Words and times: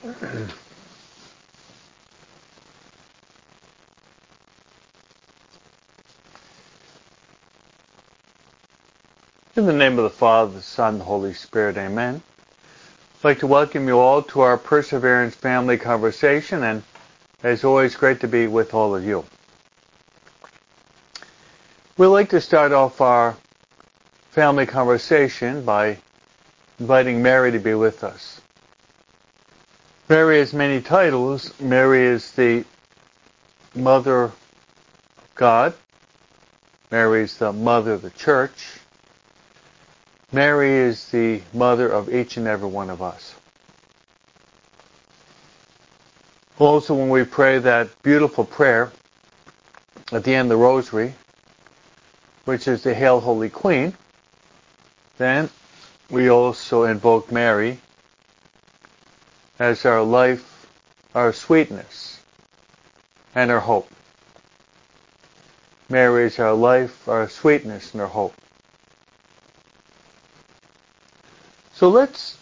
In 9.56 9.66
the 9.66 9.74
name 9.74 9.98
of 9.98 10.04
the 10.04 10.10
Father, 10.10 10.52
the 10.52 10.62
Son, 10.62 10.96
the 10.96 11.04
Holy 11.04 11.34
Spirit, 11.34 11.76
amen. 11.76 12.22
I'd 13.18 13.24
like 13.24 13.40
to 13.40 13.46
welcome 13.46 13.86
you 13.88 13.98
all 13.98 14.22
to 14.22 14.40
our 14.40 14.56
Perseverance 14.56 15.34
Family 15.34 15.76
Conversation, 15.76 16.62
and 16.62 16.82
as 17.42 17.62
always, 17.62 17.94
great 17.94 18.20
to 18.20 18.28
be 18.28 18.46
with 18.46 18.72
all 18.72 18.96
of 18.96 19.04
you. 19.04 19.26
We'd 21.98 22.06
like 22.06 22.30
to 22.30 22.40
start 22.40 22.72
off 22.72 23.02
our 23.02 23.36
family 24.30 24.64
conversation 24.64 25.62
by 25.62 25.98
inviting 26.78 27.22
Mary 27.22 27.52
to 27.52 27.58
be 27.58 27.74
with 27.74 28.02
us. 28.02 28.29
Mary 30.10 30.40
has 30.40 30.52
many 30.52 30.80
titles. 30.80 31.52
Mary 31.60 32.02
is 32.02 32.32
the 32.32 32.64
Mother 33.76 34.24
of 34.24 34.34
God. 35.36 35.72
Mary 36.90 37.22
is 37.22 37.38
the 37.38 37.52
Mother 37.52 37.92
of 37.92 38.02
the 38.02 38.10
Church. 38.10 38.80
Mary 40.32 40.72
is 40.72 41.08
the 41.10 41.40
Mother 41.54 41.88
of 41.88 42.12
each 42.12 42.36
and 42.36 42.48
every 42.48 42.68
one 42.68 42.90
of 42.90 43.00
us. 43.00 43.36
Also, 46.58 46.92
when 46.92 47.08
we 47.08 47.22
pray 47.22 47.60
that 47.60 48.02
beautiful 48.02 48.44
prayer 48.44 48.90
at 50.10 50.24
the 50.24 50.34
end 50.34 50.46
of 50.50 50.58
the 50.58 50.64
Rosary, 50.64 51.14
which 52.46 52.66
is 52.66 52.82
the 52.82 52.94
Hail 52.94 53.20
Holy 53.20 53.48
Queen, 53.48 53.96
then 55.18 55.48
we 56.10 56.30
also 56.30 56.82
invoke 56.82 57.30
Mary 57.30 57.78
as 59.60 59.84
our 59.84 60.02
life, 60.02 60.66
our 61.14 61.34
sweetness, 61.34 62.18
and 63.34 63.50
our 63.50 63.60
hope. 63.60 63.90
Mary 65.90 66.24
is 66.24 66.38
our 66.38 66.54
life, 66.54 67.06
our 67.06 67.28
sweetness, 67.28 67.92
and 67.92 68.00
our 68.00 68.08
hope. 68.08 68.34
So 71.74 71.90
let's 71.90 72.38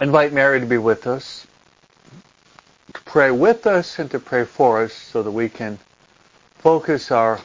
invite 0.00 0.32
Mary 0.32 0.58
to 0.60 0.66
be 0.66 0.78
with 0.78 1.06
us, 1.06 1.46
to 2.92 3.00
pray 3.02 3.30
with 3.30 3.68
us 3.68 4.00
and 4.00 4.10
to 4.10 4.18
pray 4.18 4.44
for 4.44 4.82
us 4.82 4.92
so 4.92 5.22
that 5.22 5.30
we 5.30 5.48
can 5.48 5.78
focus 6.58 7.10
our 7.10 7.40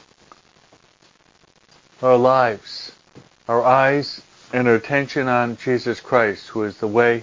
our 2.02 2.16
lives, 2.16 2.90
our 3.48 3.64
eyes, 3.64 4.20
and 4.52 4.66
our 4.66 4.74
attention 4.74 5.28
on 5.28 5.56
Jesus 5.56 6.00
Christ, 6.00 6.48
who 6.48 6.64
is 6.64 6.78
the 6.78 6.88
way, 6.88 7.22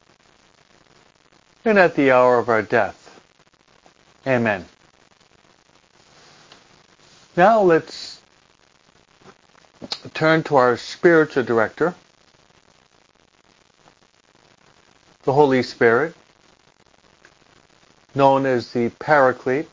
and 1.65 1.77
at 1.77 1.95
the 1.95 2.11
hour 2.11 2.39
of 2.39 2.49
our 2.49 2.61
death. 2.61 3.19
Amen. 4.25 4.65
Now 7.35 7.61
let's 7.61 8.21
turn 10.13 10.43
to 10.43 10.55
our 10.55 10.77
spiritual 10.77 11.43
director, 11.43 11.95
the 15.23 15.33
Holy 15.33 15.63
Spirit, 15.63 16.15
known 18.15 18.45
as 18.45 18.71
the 18.71 18.89
Paraclete, 18.99 19.69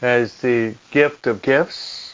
as 0.00 0.34
the 0.40 0.74
gift 0.90 1.26
of 1.26 1.42
gifts, 1.42 2.08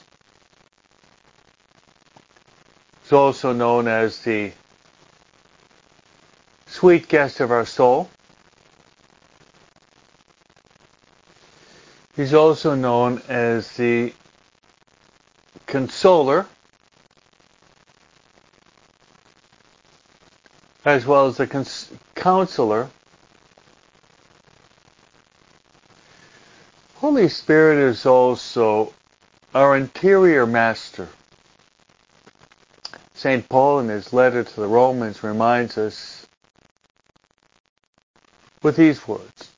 It's 3.04 3.12
also 3.12 3.52
known 3.52 3.86
as 3.86 4.20
the 4.20 4.52
sweet 6.84 7.08
guest 7.08 7.40
of 7.40 7.50
our 7.50 7.64
soul. 7.64 8.10
He's 12.14 12.34
also 12.34 12.74
known 12.74 13.22
as 13.26 13.74
the 13.78 14.12
consoler, 15.64 16.44
as 20.84 21.06
well 21.06 21.26
as 21.26 21.38
the 21.38 21.46
cons- 21.46 21.90
counselor. 22.14 22.90
Holy 26.96 27.30
Spirit 27.30 27.78
is 27.78 28.04
also 28.04 28.92
our 29.54 29.74
interior 29.74 30.44
master. 30.44 31.08
St. 33.14 33.48
Paul 33.48 33.78
in 33.80 33.88
his 33.88 34.12
letter 34.12 34.44
to 34.44 34.60
the 34.60 34.68
Romans 34.68 35.24
reminds 35.24 35.78
us 35.78 36.23
with 38.64 38.76
these 38.76 39.06
words. 39.06 39.52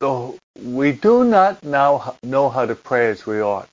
Though 0.00 0.38
we 0.62 0.92
do 0.92 1.24
not 1.24 1.62
now 1.64 2.16
know 2.22 2.48
how 2.48 2.64
to 2.64 2.74
pray 2.74 3.10
as 3.10 3.26
we 3.26 3.42
ought, 3.42 3.68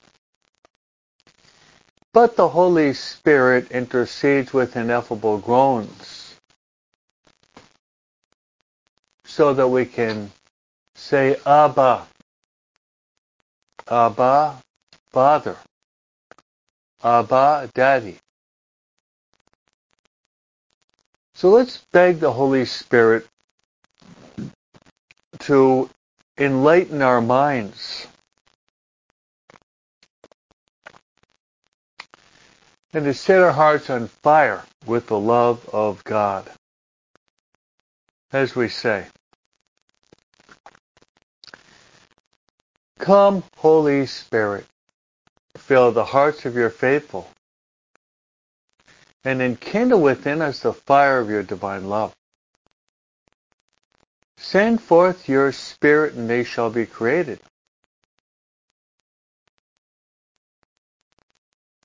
but 2.11 2.35
the 2.35 2.49
Holy 2.49 2.93
Spirit 2.93 3.71
intercedes 3.71 4.51
with 4.51 4.75
ineffable 4.75 5.37
groans 5.37 6.35
so 9.25 9.53
that 9.53 9.67
we 9.67 9.85
can 9.85 10.31
say, 10.95 11.37
Abba, 11.45 12.07
Abba, 13.89 14.57
Father. 15.11 15.55
Abba, 17.03 17.69
Daddy. 17.73 18.17
So 21.39 21.51
let's 21.51 21.77
beg 21.93 22.19
the 22.19 22.33
Holy 22.33 22.65
Spirit 22.65 23.25
to 25.39 25.89
enlighten 26.37 27.01
our 27.01 27.21
minds 27.21 28.07
and 32.91 33.05
to 33.05 33.13
set 33.13 33.39
our 33.39 33.53
hearts 33.53 33.89
on 33.89 34.09
fire 34.09 34.65
with 34.85 35.07
the 35.07 35.17
love 35.17 35.65
of 35.71 36.03
God. 36.03 36.51
As 38.33 38.53
we 38.53 38.67
say, 38.67 39.05
Come, 42.97 43.45
Holy 43.55 44.07
Spirit, 44.07 44.65
fill 45.55 45.93
the 45.93 46.03
hearts 46.03 46.45
of 46.45 46.55
your 46.55 46.69
faithful, 46.69 47.29
and 49.23 49.41
enkindle 49.41 50.01
within 50.01 50.41
us 50.41 50.61
the 50.61 50.73
fire 50.73 51.19
of 51.19 51.29
your 51.29 51.43
divine 51.43 51.89
love. 51.89 52.13
Send 54.37 54.81
forth 54.81 55.27
your 55.27 55.51
Spirit, 55.51 56.13
and 56.13 56.29
they 56.29 56.43
shall 56.43 56.69
be 56.69 56.85
created. 56.85 57.39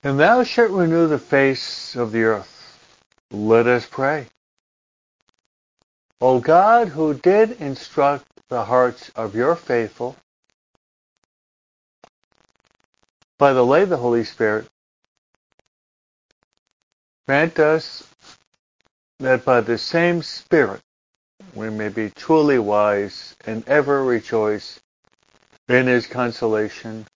And 0.03 0.21
thou 0.21 0.45
shalt 0.45 0.71
renew 0.71 1.09
the 1.09 1.19
face 1.19 1.97
of 1.97 2.12
the 2.12 2.22
earth. 2.22 2.78
Let 3.31 3.66
us 3.66 3.87
pray. 3.87 4.27
O 6.21 6.39
God, 6.41 6.89
who 6.89 7.15
did 7.15 7.60
instruct 7.60 8.25
the 8.48 8.65
hearts 8.65 9.10
of 9.16 9.34
your 9.34 9.57
faithful 9.57 10.16
by 13.39 13.53
the 13.53 13.65
light 13.65 13.83
of 13.83 13.89
the 13.89 13.97
Holy 13.97 14.25
Spirit, 14.25 14.69
grant 17.26 17.59
us 17.59 18.06
that 19.21 19.44
by 19.44 19.60
the 19.60 19.78
same 19.78 20.22
Spirit 20.22 20.80
we 21.54 21.71
may 21.71 21.88
be 21.88 22.10
truly 22.10 22.59
wise 22.59 23.36
and 23.47 23.66
ever 23.68 24.04
rejoice 24.04 24.80
in 25.68 25.86
His 25.86 26.06
consolation 26.06 27.06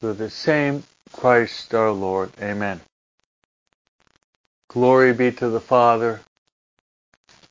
through 0.00 0.14
the 0.14 0.30
same 0.30 0.82
Christ 1.12 1.74
our 1.74 1.92
Lord. 1.92 2.30
Amen. 2.40 2.80
Glory 4.68 5.12
be 5.12 5.32
to 5.32 5.48
the 5.48 5.60
Father 5.60 6.20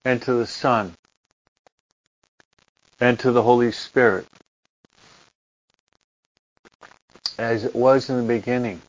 and 0.06 0.22
to 0.24 0.34
the 0.34 0.48
Son 0.48 0.94
and 3.00 3.20
to 3.20 3.32
the 3.32 3.44
Holy 3.44 3.72
Spirit 3.72 4.28
as 7.38 7.64
it 7.66 7.76
was 7.76 8.10
in 8.10 8.18
the 8.18 8.34
beginning, 8.34 8.82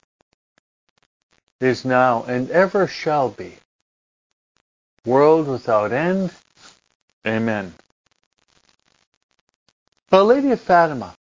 is 1.63 1.85
now, 1.85 2.25
and 2.25 2.51
ever 2.51 2.87
shall 2.87 3.29
be. 3.31 3.55
World 5.05 5.49
without 5.49 5.93
end. 5.93 6.33
Amen. 7.27 7.75
Our 10.11 10.23
Lady 10.23 10.51
of 10.51 10.61
Fatima, 10.61 11.15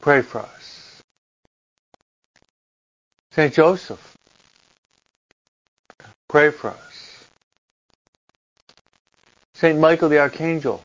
pray 0.00 0.22
for 0.22 0.40
us. 0.40 1.02
Saint 3.32 3.54
Joseph, 3.54 4.16
pray 6.28 6.50
for 6.50 6.70
us. 6.70 7.24
Saint 9.54 9.78
Michael 9.78 10.08
the 10.08 10.18
Archangel, 10.18 10.82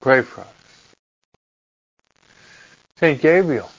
pray 0.00 0.22
for 0.22 0.42
us. 0.42 0.48
Saint 2.98 3.20
Gabriel, 3.20 3.70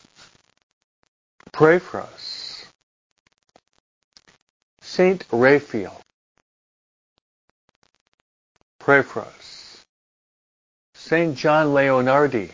pray 1.51 1.79
for 1.79 2.01
us. 2.01 2.36
Saint 4.97 5.23
Raphael, 5.31 6.01
pray 8.79 9.03
for 9.03 9.21
us. 9.21 9.85
Saint 10.95 11.37
John 11.37 11.67
Leonardi, 11.67 12.49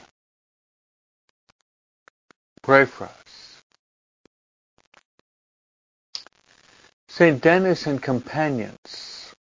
pray 2.61 2.83
for 2.83 3.05
us. 3.05 3.61
Saint 7.07 7.41
Denis 7.41 7.87
and 7.87 8.03
companions, 8.03 9.33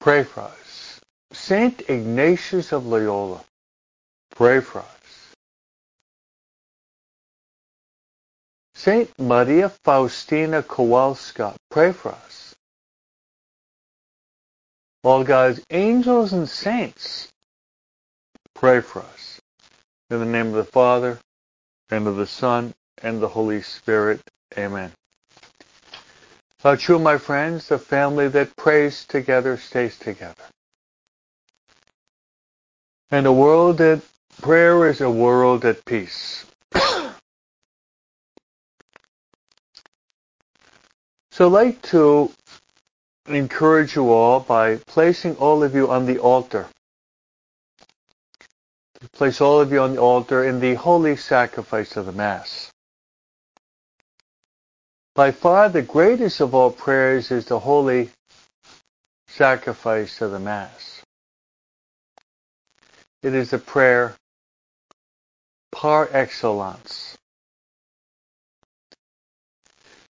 pray 0.00 0.24
for 0.24 0.40
us. 0.40 1.00
Saint 1.32 1.80
Ignatius 1.88 2.72
of 2.72 2.86
Loyola, 2.86 3.40
pray 4.36 4.60
for 4.60 4.80
us. 4.80 4.97
Saint 8.78 9.10
Maria 9.18 9.68
Faustina 9.68 10.62
Kowalska, 10.62 11.56
pray 11.68 11.90
for 11.90 12.12
us. 12.12 12.54
All 15.02 15.24
God's 15.24 15.60
angels 15.68 16.32
and 16.32 16.48
saints, 16.48 17.26
pray 18.54 18.80
for 18.80 19.02
us. 19.02 19.40
In 20.10 20.20
the 20.20 20.24
name 20.24 20.46
of 20.46 20.52
the 20.52 20.64
Father, 20.64 21.18
and 21.90 22.06
of 22.06 22.14
the 22.14 22.26
Son, 22.28 22.72
and 23.02 23.20
the 23.20 23.26
Holy 23.26 23.62
Spirit. 23.62 24.20
Amen. 24.56 24.92
How 26.62 26.76
true, 26.76 27.00
my 27.00 27.18
friends, 27.18 27.66
the 27.66 27.80
family 27.80 28.28
that 28.28 28.54
prays 28.54 29.04
together 29.04 29.56
stays 29.56 29.98
together. 29.98 30.44
And 33.10 33.26
a 33.26 33.32
world 33.32 33.78
that 33.78 34.02
prayer 34.40 34.86
is 34.86 35.00
a 35.00 35.10
world 35.10 35.64
at 35.64 35.84
peace. 35.84 36.46
So 41.38 41.46
I'd 41.46 41.52
like 41.52 41.82
to 41.82 42.32
encourage 43.28 43.94
you 43.94 44.10
all 44.10 44.40
by 44.40 44.74
placing 44.74 45.36
all 45.36 45.62
of 45.62 45.72
you 45.72 45.88
on 45.88 46.04
the 46.04 46.18
altar. 46.18 46.66
Place 49.12 49.40
all 49.40 49.60
of 49.60 49.70
you 49.70 49.78
on 49.78 49.94
the 49.94 50.00
altar 50.00 50.42
in 50.42 50.58
the 50.58 50.74
holy 50.74 51.14
sacrifice 51.14 51.96
of 51.96 52.06
the 52.06 52.12
Mass. 52.12 52.72
By 55.14 55.30
far 55.30 55.68
the 55.68 55.80
greatest 55.80 56.40
of 56.40 56.56
all 56.56 56.72
prayers 56.72 57.30
is 57.30 57.44
the 57.44 57.60
holy 57.60 58.10
sacrifice 59.28 60.20
of 60.20 60.32
the 60.32 60.40
Mass. 60.40 61.02
It 63.22 63.32
is 63.32 63.52
a 63.52 63.58
prayer 63.60 64.16
par 65.70 66.08
excellence. 66.10 67.17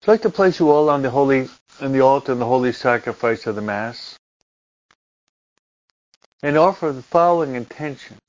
I'd 0.07 0.11
like 0.11 0.21
to 0.21 0.29
place 0.29 0.57
you 0.61 0.71
all 0.71 0.89
on 0.89 1.01
the 1.01 1.09
holy, 1.09 1.49
on 1.81 1.91
the 1.91 1.99
altar 1.99 2.31
and 2.31 2.39
the 2.39 2.45
holy 2.45 2.71
sacrifice 2.71 3.45
of 3.45 3.55
the 3.55 3.61
Mass 3.61 4.17
and 6.41 6.57
offer 6.57 6.93
the 6.93 7.01
following 7.01 7.55
intentions. 7.55 8.21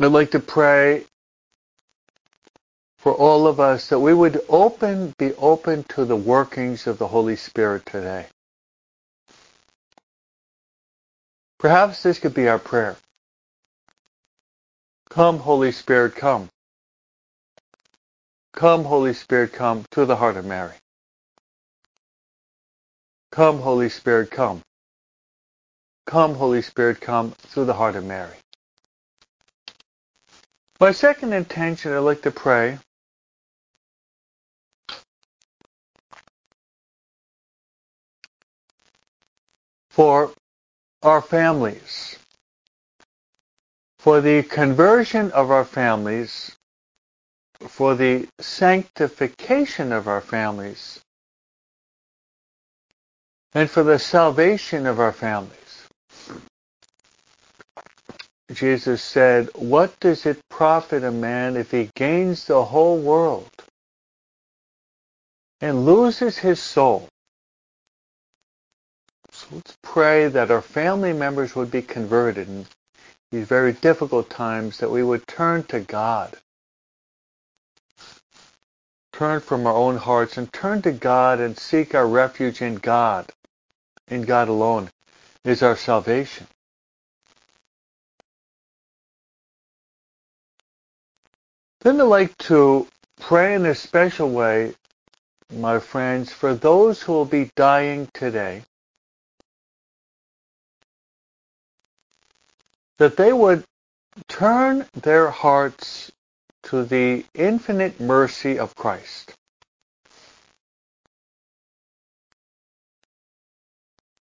I'd 0.00 0.06
like 0.06 0.32
to 0.32 0.40
pray 0.40 1.04
for 2.98 3.12
all 3.14 3.46
of 3.46 3.60
us 3.60 3.88
that 3.90 4.00
we 4.00 4.12
would 4.12 4.44
open, 4.48 5.14
be 5.18 5.32
open 5.34 5.84
to 5.90 6.04
the 6.04 6.16
workings 6.16 6.88
of 6.88 6.98
the 6.98 7.06
Holy 7.06 7.36
Spirit 7.36 7.86
today. 7.86 8.26
Perhaps 11.60 12.02
this 12.02 12.18
could 12.18 12.34
be 12.34 12.48
our 12.48 12.58
prayer. 12.58 12.96
Come, 15.12 15.40
Holy 15.40 15.72
Spirit, 15.72 16.16
come. 16.16 16.48
Come, 18.54 18.84
Holy 18.84 19.12
Spirit, 19.12 19.52
come 19.52 19.84
to 19.90 20.06
the 20.06 20.16
heart 20.16 20.38
of 20.38 20.46
Mary. 20.46 20.74
Come, 23.30 23.60
Holy 23.60 23.90
Spirit, 23.90 24.30
come. 24.30 24.62
Come, 26.06 26.34
Holy 26.34 26.62
Spirit, 26.62 27.02
come 27.02 27.32
through 27.32 27.66
the 27.66 27.74
heart 27.74 27.96
of 27.96 28.06
Mary. 28.06 28.36
My 30.80 30.92
second 30.92 31.34
intention, 31.34 31.92
I'd 31.92 31.98
like 31.98 32.22
to 32.22 32.30
pray 32.30 32.78
for 39.90 40.32
our 41.02 41.20
families 41.22 42.18
for 44.02 44.20
the 44.20 44.42
conversion 44.42 45.30
of 45.30 45.52
our 45.52 45.64
families, 45.64 46.56
for 47.60 47.94
the 47.94 48.26
sanctification 48.40 49.92
of 49.92 50.08
our 50.08 50.20
families, 50.20 51.00
and 53.54 53.70
for 53.70 53.84
the 53.84 54.00
salvation 54.00 54.86
of 54.86 54.98
our 54.98 55.12
families. 55.12 55.86
Jesus 58.52 59.00
said, 59.00 59.48
What 59.54 59.94
does 60.00 60.26
it 60.26 60.40
profit 60.50 61.04
a 61.04 61.12
man 61.12 61.56
if 61.56 61.70
he 61.70 61.88
gains 61.94 62.44
the 62.44 62.64
whole 62.64 62.98
world 62.98 63.52
and 65.60 65.86
loses 65.86 66.38
his 66.38 66.58
soul? 66.58 67.06
So 69.30 69.46
let's 69.52 69.76
pray 69.80 70.26
that 70.26 70.50
our 70.50 70.60
family 70.60 71.12
members 71.12 71.54
would 71.54 71.70
be 71.70 71.82
converted 71.82 72.48
and 72.48 72.66
these 73.32 73.46
very 73.48 73.72
difficult 73.72 74.28
times 74.28 74.78
that 74.78 74.90
we 74.90 75.02
would 75.02 75.26
turn 75.26 75.62
to 75.64 75.80
God. 75.80 76.36
Turn 79.14 79.40
from 79.40 79.66
our 79.66 79.74
own 79.74 79.96
hearts 79.96 80.36
and 80.36 80.52
turn 80.52 80.82
to 80.82 80.92
God 80.92 81.40
and 81.40 81.58
seek 81.58 81.94
our 81.94 82.06
refuge 82.06 82.60
in 82.60 82.76
God. 82.76 83.30
In 84.08 84.22
God 84.22 84.48
alone 84.48 84.90
is 85.44 85.62
our 85.62 85.76
salvation. 85.76 86.46
Then 91.80 92.00
I'd 92.00 92.04
like 92.04 92.36
to 92.38 92.86
pray 93.18 93.54
in 93.54 93.64
a 93.64 93.74
special 93.74 94.30
way, 94.30 94.74
my 95.50 95.78
friends, 95.78 96.32
for 96.32 96.54
those 96.54 97.02
who 97.02 97.12
will 97.12 97.24
be 97.24 97.50
dying 97.56 98.08
today 98.12 98.62
that 102.98 103.16
they 103.16 103.32
would 103.32 103.64
turn 104.28 104.86
their 104.94 105.30
hearts 105.30 106.12
to 106.64 106.84
the 106.84 107.24
infinite 107.34 108.00
mercy 108.00 108.58
of 108.58 108.74
Christ. 108.74 109.34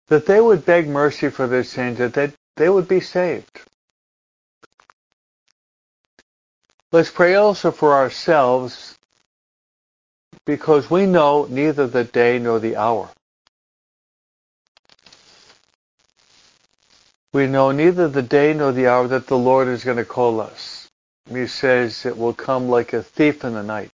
That 0.09 0.27
they 0.27 0.41
would 0.41 0.65
beg 0.65 0.89
mercy 0.89 1.31
for 1.31 1.47
their 1.47 1.65
sins, 1.65 1.99
that 1.99 2.35
they, 2.57 2.69
would 2.69 2.89
be 2.89 3.01
saved. 3.01 3.61
Let's 6.93 7.11
pray 7.11 7.35
also 7.35 7.71
for 7.71 7.95
ourselves 7.95 8.97
because 10.45 10.91
we 10.91 11.07
know 11.07 11.47
neither 11.49 11.87
the 11.87 12.05
day 12.05 12.39
nor 12.39 12.61
the 12.61 12.77
hour. 12.77 13.11
We 17.35 17.49
know 17.49 17.73
neither 17.73 18.07
the 18.07 18.23
day 18.23 18.55
nor 18.55 18.71
the 18.71 18.87
hour 18.87 19.09
that 19.09 19.27
the 19.27 19.37
Lord 19.37 19.67
is 19.67 19.83
going 19.83 19.97
to 19.97 20.05
call 20.05 20.41
us. 20.41 20.89
He 21.29 21.49
says 21.49 22.07
it 22.07 22.17
will 22.17 22.33
come 22.33 22.69
like 22.69 22.93
a 22.93 23.03
thief 23.03 23.43
in 23.43 23.55
the 23.55 23.63
night. 23.65 23.91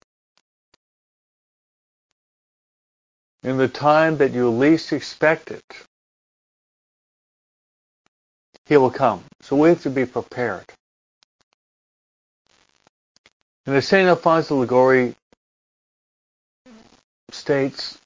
In 3.42 3.56
the 3.56 3.70
time 3.70 4.18
that 4.18 4.34
you 4.34 4.50
least 4.50 4.92
expect 4.92 5.52
it, 5.52 5.64
He 8.66 8.76
will 8.76 8.92
come. 8.92 9.24
So 9.40 9.56
we 9.56 9.70
have 9.70 9.84
to 9.84 9.90
be 9.90 10.06
prepared. 10.06 10.66
And 13.66 13.74
the 13.74 13.82
St. 13.82 14.10
Alphonse 14.10 14.52
Liguori 14.52 15.16
states, 17.32 17.98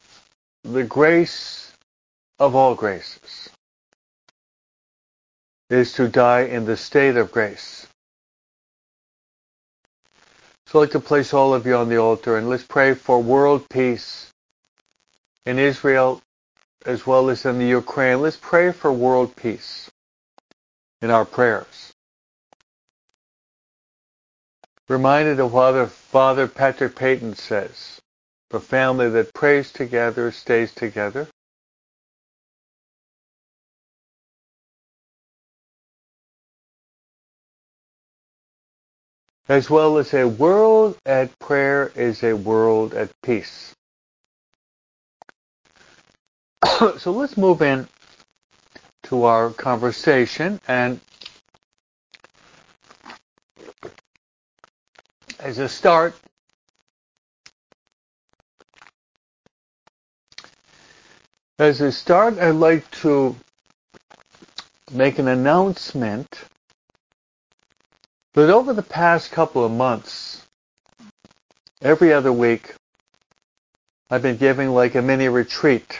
the 0.64 0.84
grace 0.84 1.74
of 2.38 2.54
all 2.54 2.76
graces 2.76 3.50
is 5.70 5.94
to 5.94 6.08
die 6.08 6.42
in 6.42 6.66
the 6.66 6.78
state 6.78 7.18
of 7.18 7.32
grace. 7.32 7.88
So 10.68 10.80
I'd 10.80 10.84
like 10.84 10.92
to 10.92 11.00
place 11.00 11.34
all 11.34 11.54
of 11.54 11.66
you 11.66 11.76
on 11.76 11.90
the 11.90 11.98
altar 11.98 12.38
and 12.38 12.50
let's 12.50 12.64
pray 12.64 12.94
for 12.94 13.22
world 13.22 13.68
peace 13.70 14.32
in 15.46 15.60
Israel 15.60 16.22
as 16.86 17.06
well 17.06 17.30
as 17.30 17.46
in 17.46 17.60
the 17.60 17.68
Ukraine. 17.68 18.22
Let's 18.22 18.38
pray 18.38 18.72
for 18.72 18.92
world 18.92 19.36
peace 19.36 19.90
in 21.02 21.10
our 21.10 21.26
prayers. 21.26 21.94
Reminded 24.90 25.40
of 25.40 25.54
what 25.54 25.90
Father 25.90 26.48
Patrick 26.48 26.96
Peyton 26.96 27.36
says, 27.36 28.00
the 28.50 28.60
family 28.60 29.10
that 29.10 29.34
prays 29.34 29.72
together 29.72 30.32
stays 30.32 30.74
together. 30.74 31.28
As 39.50 39.70
well 39.70 39.98
as 39.98 40.14
a 40.14 40.28
world 40.28 40.98
at 41.06 41.38
prayer 41.40 41.92
is 41.96 42.24
a 42.24 42.34
world 42.34 42.94
at 42.94 43.10
peace. 43.22 43.74
so 46.98 47.12
let's 47.12 47.36
move 47.36 47.62
in 47.62 47.88
to 49.04 49.24
our 49.26 49.50
conversation 49.52 50.62
and 50.68 51.00
as 55.40 55.58
a 55.58 55.68
start 55.68 56.16
as 61.60 61.82
a 61.82 61.92
start 61.92 62.40
I'd 62.40 62.52
like 62.52 62.90
to 63.02 63.36
make 64.92 65.20
an 65.20 65.28
announcement 65.28 66.46
that 68.34 68.50
over 68.50 68.74
the 68.74 68.84
past 68.84 69.32
couple 69.32 69.64
of 69.64 69.72
months 69.72 70.46
every 71.82 72.14
other 72.14 72.32
week 72.32 72.74
I've 74.10 74.22
been 74.22 74.38
giving 74.38 74.70
like 74.70 74.96
a 74.96 75.02
mini 75.02 75.28
retreat 75.28 76.00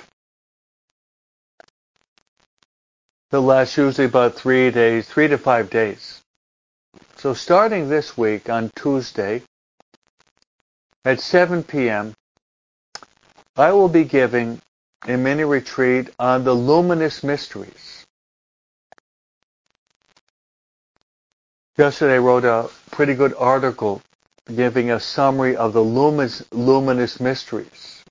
that 3.32 3.42
lasts 3.42 3.78
usually 3.78 4.06
about 4.06 4.36
three 4.36 4.70
days, 4.70 5.08
three 5.08 5.28
to 5.28 5.40
five 5.40 5.72
days. 5.72 6.22
So 7.16 7.34
starting 7.34 7.90
this 7.90 8.16
week 8.16 8.48
on 8.50 8.70
Tuesday 8.76 9.42
at 11.04 11.20
7 11.20 11.64
p.m., 11.64 12.14
I 13.58 13.72
will 13.72 13.90
be 13.90 14.04
giving 14.04 14.62
a 15.08 15.18
mini 15.18 15.44
retreat 15.44 16.10
on 16.20 16.44
the 16.44 16.54
luminous 16.54 17.24
mysteries. 17.24 18.03
Yesterday 21.76 22.20
wrote 22.20 22.46
a 22.46 22.70
pretty 22.92 23.16
good 23.16 23.34
article 23.36 24.02
giving 24.56 24.92
a 24.92 25.00
summary 25.00 25.56
of 25.56 25.74
the 25.74 25.82
luminous, 25.82 26.44
luminous 26.52 27.20
mysteries. 27.20 28.04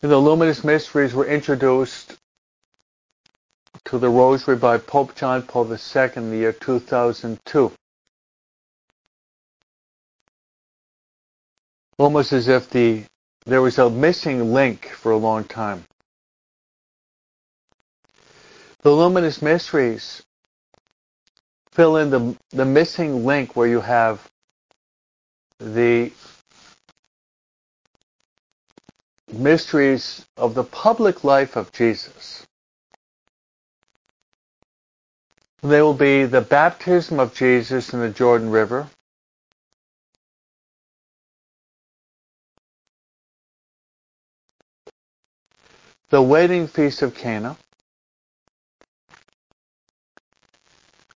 the 0.00 0.18
luminous 0.18 0.62
mysteries 0.62 1.14
were 1.14 1.26
introduced 1.26 2.16
to 3.84 3.98
the 3.98 4.08
rosary 4.08 4.56
by 4.56 4.76
Pope 4.76 5.14
John 5.14 5.42
Paul 5.42 5.72
II 5.72 6.10
in 6.16 6.30
the 6.30 6.36
year 6.36 6.52
2002. 6.52 7.72
Almost 11.98 12.32
as 12.32 12.48
if 12.48 12.68
the 12.68 13.04
there 13.46 13.62
was 13.62 13.78
a 13.78 13.88
missing 13.88 14.52
link 14.52 14.88
for 14.88 15.12
a 15.12 15.16
long 15.16 15.44
time. 15.44 15.84
The 18.84 18.92
luminous 18.92 19.42
mysteries 19.42 20.22
fill 21.72 21.96
in 21.96 22.10
the, 22.10 22.36
the 22.50 22.66
missing 22.66 23.24
link 23.24 23.56
where 23.56 23.66
you 23.66 23.80
have 23.80 24.30
the 25.58 26.12
mysteries 29.32 30.26
of 30.36 30.54
the 30.54 30.64
public 30.64 31.24
life 31.24 31.56
of 31.56 31.72
Jesus. 31.72 32.46
They 35.62 35.80
will 35.80 35.94
be 35.94 36.26
the 36.26 36.42
baptism 36.42 37.18
of 37.18 37.34
Jesus 37.34 37.94
in 37.94 38.00
the 38.00 38.10
Jordan 38.10 38.50
River, 38.50 38.86
the 46.10 46.20
wedding 46.20 46.66
feast 46.68 47.00
of 47.00 47.14
Cana, 47.14 47.56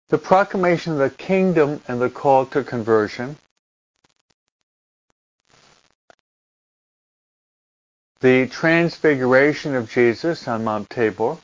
the 0.09 0.19
proclamation 0.19 0.93
of 0.95 0.99
the 0.99 1.11
kingdom 1.11 1.83
and 1.87 2.01
the 2.01 2.09
call 2.11 2.47
to 2.47 2.65
conversion, 2.65 3.37
the 8.21 8.47
transfiguration 8.47 9.75
of 9.75 9.91
Jesus 9.91 10.49
on 10.49 10.65
Mount 10.65 10.89
Tabor. 10.91 11.37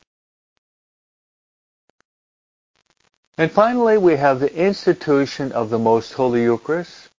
And 3.36 3.50
finally, 3.50 3.98
we 3.98 4.16
have 4.16 4.40
the 4.40 4.54
institution 4.54 5.52
of 5.52 5.68
the 5.68 5.78
Most 5.78 6.12
Holy 6.12 6.42
Eucharist. 6.42 7.10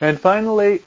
And 0.00 0.20
finally, 0.20 0.82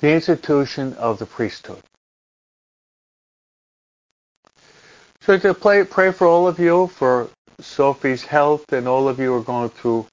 the 0.00 0.12
institution 0.12 0.92
of 0.94 1.18
the 1.18 1.26
priesthood. 1.26 1.82
So 5.22 5.38
to 5.38 5.54
play, 5.54 5.84
pray 5.84 6.12
for 6.12 6.26
all 6.26 6.46
of 6.46 6.58
you, 6.58 6.88
for 6.88 7.30
Sophie's 7.60 8.22
health, 8.22 8.70
and 8.74 8.86
all 8.86 9.08
of 9.08 9.18
you 9.18 9.32
are 9.34 9.40
going 9.40 9.70
through 9.70 10.06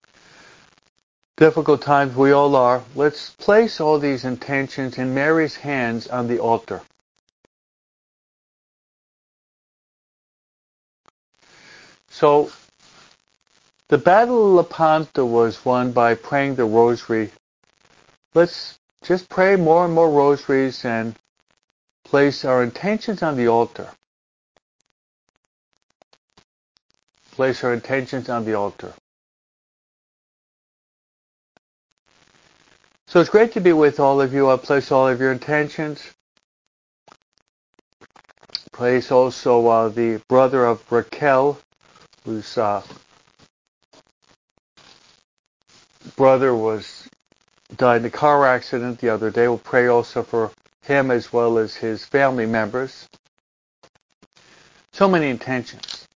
difficult 1.36 1.82
times. 1.82 2.16
We 2.16 2.32
all 2.32 2.56
are. 2.56 2.82
Let's 2.96 3.32
place 3.32 3.82
all 3.82 4.00
these 4.00 4.24
intentions 4.24 4.98
in 4.98 5.14
Mary's 5.14 5.56
hands 5.58 6.08
on 6.08 6.28
the 6.28 6.40
altar. 6.40 6.82
So, 12.22 12.52
the 13.88 13.98
Battle 13.98 14.60
of 14.60 14.68
Lepanto 14.68 15.26
was 15.26 15.66
won 15.66 15.92
by 15.92 16.14
praying 16.14 16.54
the 16.54 16.66
Rosary. 16.66 17.32
Let's 18.36 18.78
just 19.04 19.28
pray 19.28 19.56
more 19.56 19.86
and 19.86 19.94
more 19.96 20.08
rosaries 20.08 20.86
and 20.86 21.16
place 22.04 22.46
our 22.46 22.62
intentions 22.62 23.24
on 23.24 23.38
the 23.38 23.48
altar. 23.48 23.90
Place 27.32 27.64
our 27.64 27.74
intentions 27.74 28.30
on 28.30 28.46
the 28.46 28.54
altar. 28.54 28.94
So 33.08 33.20
it's 33.20 33.32
great 33.32 33.52
to 33.54 33.62
be 33.62 33.74
with 33.74 34.00
all 34.00 34.22
of 34.22 34.32
you. 34.32 34.48
I 34.48 34.58
place 34.58 34.92
all 34.92 35.08
of 35.08 35.20
your 35.20 35.32
intentions. 35.32 36.04
Place 38.74 39.12
also 39.12 39.66
uh, 39.66 39.90
the 39.90 40.22
brother 40.30 40.68
of 40.68 40.84
Raquel, 40.92 41.58
whose 42.26 42.58
uh, 42.58 42.84
brother 46.16 46.56
was 46.56 47.10
died 47.78 48.02
in 48.02 48.06
a 48.06 48.10
car 48.10 48.46
accident 48.46 49.00
the 49.00 49.10
other 49.10 49.32
day. 49.32 49.48
We'll 49.48 49.58
pray 49.58 49.88
also 49.88 50.24
for 50.24 50.52
him 50.84 51.12
as 51.12 51.32
well 51.32 51.58
as 51.58 51.76
his 51.76 52.06
family 52.06 52.46
members. 52.46 53.08
So 54.94 55.08
many 55.08 55.30
intentions. 55.30 56.08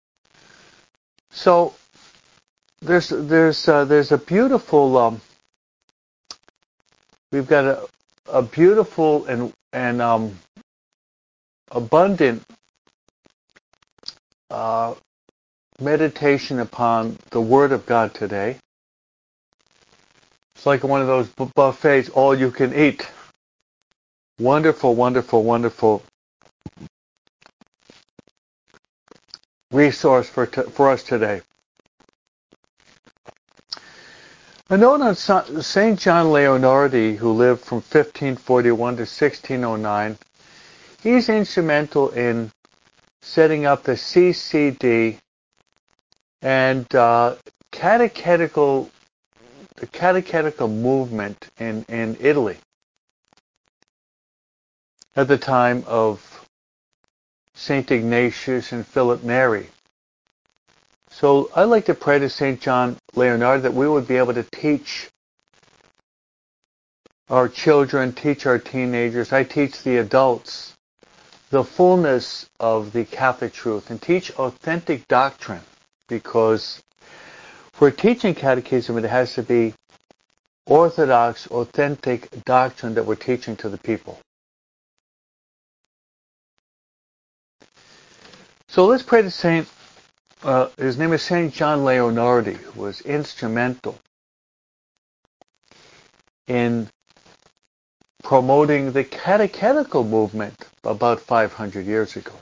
So 1.30 1.74
there's 2.80 3.08
there's 3.08 3.68
uh, 3.68 3.84
there's 3.84 4.12
a 4.12 4.18
beautiful 4.18 4.96
um, 4.98 5.20
we've 7.32 7.48
got 7.48 7.64
a 7.64 7.86
a 8.26 8.42
beautiful 8.42 9.26
and 9.26 9.52
and 9.72 10.00
um, 10.00 10.38
abundant 11.70 12.42
uh, 14.50 14.94
meditation 15.80 16.60
upon 16.60 17.18
the 17.30 17.40
Word 17.40 17.72
of 17.72 17.86
God 17.86 18.14
today. 18.14 18.56
It's 20.54 20.66
like 20.66 20.84
one 20.84 21.00
of 21.00 21.06
those 21.06 21.28
buffets, 21.28 22.08
all 22.08 22.34
you 22.34 22.50
can 22.50 22.74
eat. 22.74 23.06
Wonderful, 24.38 24.94
wonderful, 24.94 25.42
wonderful 25.42 26.02
resource 29.72 30.28
for, 30.28 30.46
t- 30.46 30.62
for 30.62 30.90
us 30.90 31.02
today. 31.02 31.42
A 34.70 34.76
note 34.76 35.02
on 35.02 35.14
St. 35.14 35.98
John 35.98 36.26
Leonardi, 36.26 37.16
who 37.16 37.32
lived 37.32 37.60
from 37.60 37.76
1541 37.76 38.96
to 38.96 39.00
1609, 39.02 40.16
he's 41.02 41.28
instrumental 41.28 42.10
in 42.10 42.50
setting 43.20 43.66
up 43.66 43.82
the 43.82 43.92
CCD 43.92 45.18
and 46.44 46.94
uh, 46.94 47.34
catechetical 47.72 48.90
the 49.76 49.86
catechetical 49.88 50.68
movement 50.68 51.48
in, 51.58 51.84
in 51.88 52.16
Italy 52.20 52.56
at 55.16 55.26
the 55.26 55.38
time 55.38 55.82
of 55.88 56.46
St. 57.54 57.90
Ignatius 57.90 58.70
and 58.72 58.86
Philip 58.86 59.24
Neri. 59.24 59.68
So 61.10 61.50
I'd 61.56 61.64
like 61.64 61.86
to 61.86 61.94
pray 61.94 62.18
to 62.18 62.28
St. 62.28 62.60
John 62.60 62.96
Leonard 63.14 63.62
that 63.62 63.74
we 63.74 63.88
would 63.88 64.06
be 64.06 64.16
able 64.16 64.34
to 64.34 64.44
teach 64.44 65.08
our 67.28 67.48
children, 67.48 68.12
teach 68.12 68.44
our 68.46 68.58
teenagers, 68.58 69.32
I 69.32 69.44
teach 69.44 69.82
the 69.82 69.96
adults 69.96 70.74
the 71.50 71.64
fullness 71.64 72.46
of 72.60 72.92
the 72.92 73.04
Catholic 73.04 73.54
truth 73.54 73.90
and 73.90 74.00
teach 74.00 74.30
authentic 74.32 75.08
doctrine 75.08 75.62
because 76.08 76.82
for 77.72 77.90
teaching 77.90 78.34
catechism 78.34 78.98
it 78.98 79.04
has 79.04 79.34
to 79.34 79.42
be 79.42 79.74
orthodox, 80.66 81.46
authentic 81.48 82.28
doctrine 82.44 82.94
that 82.94 83.04
we're 83.04 83.14
teaching 83.14 83.56
to 83.56 83.68
the 83.68 83.78
people. 83.78 84.18
So 88.68 88.86
let's 88.86 89.02
pray 89.02 89.22
to 89.22 89.30
Saint, 89.30 89.68
uh, 90.42 90.68
his 90.76 90.98
name 90.98 91.12
is 91.12 91.22
Saint 91.22 91.54
John 91.54 91.80
Leonardi, 91.80 92.56
who 92.56 92.80
was 92.80 93.00
instrumental 93.02 93.98
in 96.48 96.88
promoting 98.24 98.92
the 98.92 99.04
catechetical 99.04 100.02
movement 100.02 100.56
about 100.82 101.20
500 101.20 101.86
years 101.86 102.16
ago. 102.16 102.32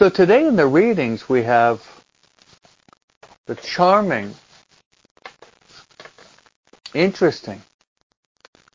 So 0.00 0.08
today 0.08 0.46
in 0.46 0.56
the 0.56 0.66
readings 0.66 1.28
we 1.28 1.42
have 1.42 1.86
the 3.44 3.54
charming, 3.54 4.34
interesting, 6.94 7.60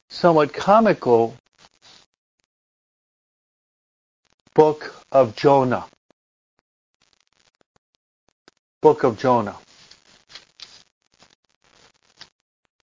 somewhat 0.07 0.53
comical 0.53 1.35
book 4.53 5.03
of 5.11 5.35
Jonah. 5.35 5.87
Book 8.83 9.03
of 9.03 9.17
Jonah. 9.17 9.55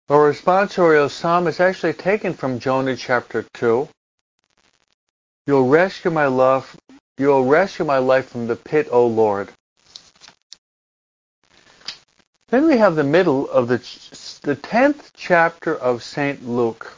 Our 0.10 0.33
responsorial 0.33 1.12
psalm 1.12 1.45
is 1.45 1.60
actually 1.60 1.93
taken 1.93 2.33
from 2.33 2.57
Jonah 2.57 2.95
chapter 2.95 3.45
2. 3.53 3.88
You'll 5.45 5.67
rescue 5.67 6.10
my 6.10 6.25
love, 6.25 6.75
you'll 7.18 7.46
rescue 7.46 7.86
my 7.86 7.98
life 7.98 8.30
from 8.30 8.48
the 8.48 8.56
pit, 8.56 8.88
O 8.91 9.08
Lord. 9.08 9.50
Then 12.50 12.68
we 12.68 12.77
have 12.77 12.96
the 12.96 13.03
middle 13.03 13.50
of 13.50 13.68
the 13.68 13.77
the 14.41 14.56
10th 14.56 15.12
chapter 15.15 15.75
of 15.75 16.03
St. 16.03 16.48
Luke. 16.48 16.98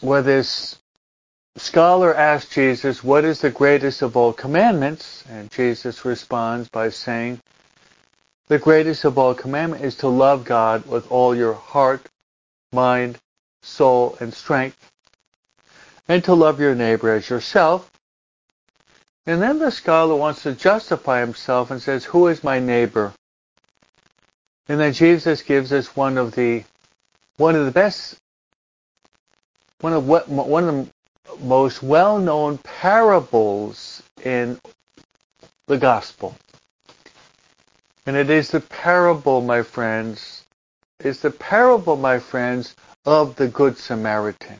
Where 0.00 0.22
this 0.22 0.78
scholar 1.56 2.14
asks 2.14 2.54
Jesus, 2.54 3.04
what 3.04 3.24
is 3.24 3.42
the 3.42 3.50
greatest 3.50 4.00
of 4.00 4.16
all 4.16 4.32
commandments? 4.32 5.24
And 5.28 5.50
Jesus 5.50 6.06
responds 6.06 6.70
by 6.70 6.88
saying, 6.88 7.40
the 8.48 8.58
greatest 8.58 9.04
of 9.04 9.18
all 9.18 9.34
commandments 9.34 9.84
is 9.84 9.94
to 9.96 10.08
love 10.08 10.44
God 10.44 10.86
with 10.86 11.10
all 11.12 11.36
your 11.36 11.54
heart, 11.54 12.08
mind, 12.72 13.18
soul, 13.62 14.16
and 14.20 14.32
strength, 14.32 14.89
and 16.10 16.24
to 16.24 16.34
love 16.34 16.58
your 16.58 16.74
neighbor 16.74 17.14
as 17.14 17.30
yourself. 17.30 17.88
And 19.26 19.40
then 19.40 19.60
the 19.60 19.70
scholar 19.70 20.16
wants 20.16 20.42
to 20.42 20.52
justify 20.52 21.20
himself 21.20 21.70
and 21.70 21.80
says, 21.80 22.04
Who 22.04 22.26
is 22.26 22.42
my 22.42 22.58
neighbor? 22.58 23.12
And 24.68 24.80
then 24.80 24.92
Jesus 24.92 25.42
gives 25.42 25.72
us 25.72 25.94
one 25.94 26.18
of 26.18 26.34
the 26.34 26.64
one 27.36 27.54
of 27.54 27.64
the 27.64 27.70
best 27.70 28.18
one 29.82 29.92
of 29.92 30.08
what 30.08 30.28
one 30.28 30.68
of 30.68 30.74
the 30.74 31.44
most 31.44 31.80
well-known 31.80 32.58
parables 32.58 34.02
in 34.24 34.58
the 35.68 35.78
gospel. 35.78 36.34
And 38.04 38.16
it 38.16 38.30
is 38.30 38.50
the 38.50 38.60
parable, 38.60 39.42
my 39.42 39.62
friends, 39.62 40.44
is 40.98 41.20
the 41.20 41.30
parable, 41.30 41.96
my 41.96 42.18
friends, 42.18 42.74
of 43.04 43.36
the 43.36 43.46
Good 43.46 43.78
Samaritan. 43.78 44.58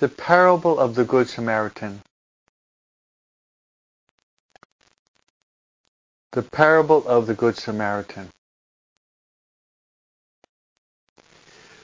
The 0.00 0.08
parable 0.08 0.78
of 0.78 0.94
the 0.94 1.04
Good 1.04 1.28
Samaritan. 1.28 2.02
The 6.32 6.42
parable 6.42 7.06
of 7.08 7.26
the 7.26 7.34
Good 7.34 7.56
Samaritan. 7.56 8.28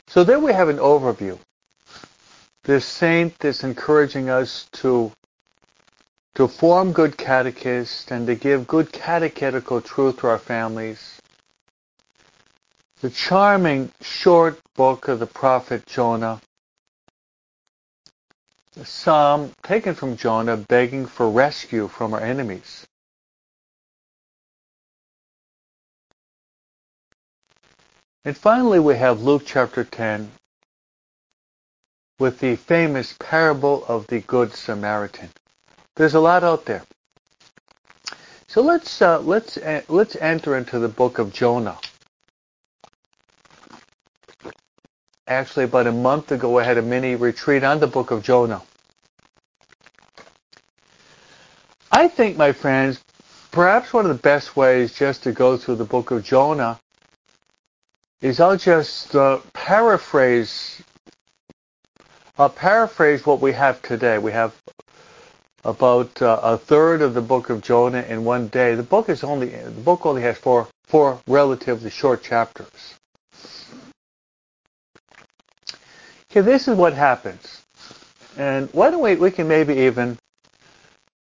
So 0.07 0.23
there 0.23 0.39
we 0.39 0.53
have 0.53 0.69
an 0.69 0.77
overview. 0.77 1.39
This 2.63 2.85
saint 2.85 3.45
is 3.45 3.65
encouraging 3.65 4.31
us 4.31 4.69
to 4.75 5.13
to 6.35 6.49
form 6.49 6.93
good 6.93 7.17
catechists 7.17 8.11
and 8.11 8.27
to 8.27 8.35
give 8.35 8.67
good 8.67 8.93
catechetical 8.93 9.81
truth 9.81 10.19
to 10.19 10.27
our 10.27 10.39
families. 10.39 11.21
The 13.01 13.11
charming 13.11 13.93
short 14.01 14.61
book 14.75 15.09
of 15.09 15.21
the 15.21 15.27
prophet 15.27 15.87
Jonah. 15.87 16.41
Psalm 18.83 19.53
taken 19.63 19.95
from 19.95 20.17
Jonah 20.17 20.57
begging 20.57 21.07
for 21.07 21.31
rescue 21.31 21.87
from 21.87 22.13
our 22.13 22.21
enemies. 22.21 22.87
And 28.25 28.37
finally 28.37 28.81
we 28.81 28.97
have 28.97 29.23
Luke 29.23 29.43
chapter 29.47 29.85
10 29.85 30.33
with 32.19 32.41
the 32.41 32.57
famous 32.57 33.15
parable 33.19 33.85
of 33.87 34.07
the 34.09 34.21
Good 34.21 34.55
Samaritan. 34.55 35.29
There's 35.97 36.15
a 36.15 36.21
lot 36.21 36.43
out 36.43 36.65
there. 36.65 36.83
So 38.49 38.63
let's 38.63 39.03
uh, 39.03 39.21
let's 39.21 39.57
uh, 39.57 39.83
let's 39.89 40.17
enter 40.17 40.57
into 40.57 40.79
the 40.79 40.89
book 40.89 41.19
of 41.19 41.33
Jonah. 41.33 41.79
Actually, 45.27 45.65
about 45.65 45.87
a 45.87 45.93
month 45.93 46.33
ago, 46.33 46.59
I 46.59 46.65
had 46.65 46.77
a 46.77 46.83
mini 46.83 47.15
retreat 47.15 47.65
on 47.65 47.81
the 47.81 47.87
book 47.87 48.11
of 48.11 48.23
Jonah. 48.23 48.63
I 51.91 52.09
think, 52.09 52.37
my 52.37 52.53
friends, 52.53 53.03
perhaps 53.51 53.93
one 53.93 54.05
of 54.05 54.15
the 54.15 54.23
best 54.23 54.55
ways 54.55 54.93
just 54.93 55.23
to 55.23 55.33
go 55.33 55.57
through 55.57 55.77
the 55.77 55.85
book 55.85 56.11
of 56.11 56.25
Jonah 56.25 56.79
is 58.21 58.41
I'll 58.41 58.57
just 58.57 59.15
uh, 59.15 59.39
paraphrase. 59.53 60.83
I'll 62.37 62.51
paraphrase 62.51 63.25
what 63.25 63.41
we 63.41 63.53
have 63.53 63.81
today. 63.81 64.19
We 64.19 64.33
have 64.33 64.55
about 65.65 66.21
uh, 66.21 66.41
a 66.43 66.59
third 66.59 67.01
of 67.01 67.15
the 67.15 67.23
book 67.23 67.49
of 67.49 67.63
Jonah 67.63 68.03
in 68.03 68.25
one 68.25 68.49
day. 68.49 68.75
The 68.75 68.83
book 68.83 69.09
is 69.09 69.25
only 69.25 69.49
the 69.49 69.71
book 69.71 70.05
only 70.05 70.23
has 70.23 70.37
four 70.37 70.69
four 70.85 71.21
relatively 71.27 71.91
short 71.91 72.23
chapters. 72.23 72.95
Okay, 76.35 76.41
this 76.41 76.67
is 76.67 76.77
what 76.77 76.95
happens, 76.95 77.63
and 78.37 78.69
why 78.73 78.91
don't 78.91 79.01
we 79.01 79.15
we 79.15 79.31
can 79.31 79.47
maybe 79.47 79.73
even 79.73 80.19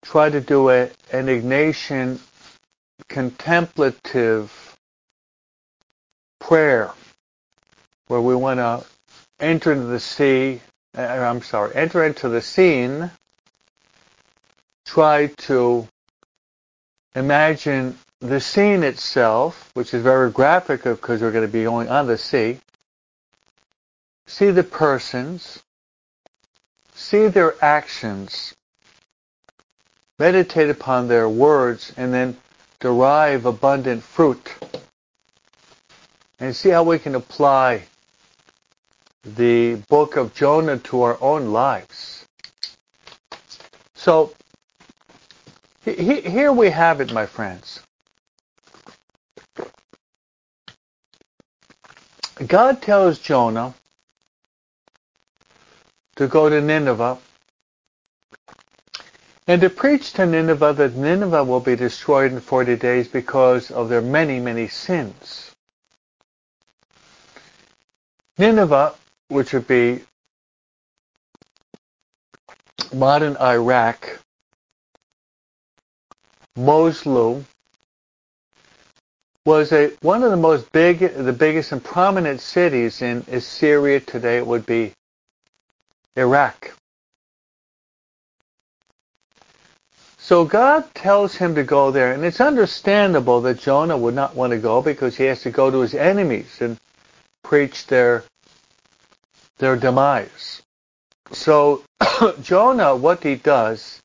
try 0.03 0.29
to 0.29 0.39
do 0.39 0.69
a, 0.69 0.83
an 1.11 1.25
Ignatian 1.27 2.17
contemplative 3.09 4.77
prayer 6.39 6.91
where 8.07 8.21
we 8.21 8.35
want 8.35 8.59
to 8.59 8.85
enter 9.41 9.73
into 9.73 9.83
the 9.87 9.99
sea. 9.99 10.61
Uh, 10.97 11.01
I'm 11.01 11.41
sorry, 11.41 11.75
enter 11.75 12.05
into 12.05 12.29
the 12.29 12.41
scene 12.41 13.11
try 14.85 15.27
to 15.27 15.85
imagine 17.15 17.97
the 18.21 18.39
scene 18.39 18.83
itself, 18.83 19.71
which 19.73 19.93
is 19.93 20.03
very 20.03 20.31
graphic 20.31 20.83
because 20.83 21.19
we're 21.21 21.31
going 21.31 21.45
to 21.45 21.51
be 21.51 21.63
going 21.63 21.89
on 21.89 22.07
the 22.07 22.17
sea, 22.17 22.59
see 24.31 24.49
the 24.49 24.63
persons, 24.63 25.61
see 26.95 27.27
their 27.27 27.53
actions, 27.61 28.55
meditate 30.17 30.69
upon 30.69 31.09
their 31.09 31.27
words, 31.27 31.91
and 31.97 32.13
then 32.13 32.37
derive 32.79 33.45
abundant 33.45 34.01
fruit. 34.01 34.53
And 36.39 36.55
see 36.55 36.69
how 36.69 36.83
we 36.83 36.97
can 36.97 37.13
apply 37.15 37.83
the 39.23 39.75
book 39.89 40.15
of 40.15 40.33
Jonah 40.33 40.77
to 40.77 41.01
our 41.01 41.17
own 41.21 41.51
lives. 41.51 42.25
So 43.95 44.33
here 45.83 46.53
we 46.53 46.69
have 46.69 47.01
it, 47.01 47.11
my 47.13 47.25
friends. 47.25 47.81
God 52.47 52.81
tells 52.81 53.19
Jonah 53.19 53.75
to 56.21 56.27
go 56.27 56.47
to 56.47 56.61
Nineveh 56.61 57.17
and 59.47 59.59
to 59.59 59.71
preach 59.71 60.13
to 60.13 60.25
Nineveh 60.27 60.73
that 60.73 60.95
Nineveh 60.95 61.43
will 61.43 61.59
be 61.59 61.75
destroyed 61.75 62.31
in 62.31 62.39
40 62.39 62.75
days 62.75 63.07
because 63.07 63.71
of 63.71 63.89
their 63.89 64.03
many, 64.03 64.39
many 64.39 64.67
sins. 64.67 65.51
Nineveh, 68.37 68.93
which 69.29 69.51
would 69.51 69.67
be 69.67 70.03
modern 72.93 73.35
Iraq, 73.37 74.19
Mosul, 76.55 77.43
was 79.47 79.71
a 79.71 79.87
one 80.01 80.21
of 80.21 80.29
the 80.29 80.37
most 80.37 80.71
big, 80.71 80.99
the 80.99 81.33
biggest 81.33 81.71
and 81.71 81.83
prominent 81.83 82.41
cities 82.41 83.01
in 83.01 83.25
Assyria 83.27 83.99
today. 83.99 84.37
It 84.37 84.45
would 84.45 84.67
be 84.67 84.93
Iraq. 86.15 86.73
So 90.17 90.45
God 90.45 90.85
tells 90.93 91.35
him 91.35 91.55
to 91.55 91.63
go 91.63 91.91
there, 91.91 92.13
and 92.13 92.23
it's 92.23 92.39
understandable 92.39 93.41
that 93.41 93.59
Jonah 93.59 93.97
would 93.97 94.13
not 94.13 94.35
want 94.35 94.51
to 94.51 94.59
go 94.59 94.81
because 94.81 95.17
he 95.17 95.25
has 95.25 95.41
to 95.41 95.51
go 95.51 95.71
to 95.71 95.79
his 95.79 95.93
enemies 95.93 96.61
and 96.61 96.77
preach 97.43 97.87
their 97.87 98.23
their 99.57 99.75
demise. 99.75 100.61
So 101.31 101.83
Jonah, 102.41 102.95
what 102.95 103.23
he 103.23 103.35
does 103.35 103.99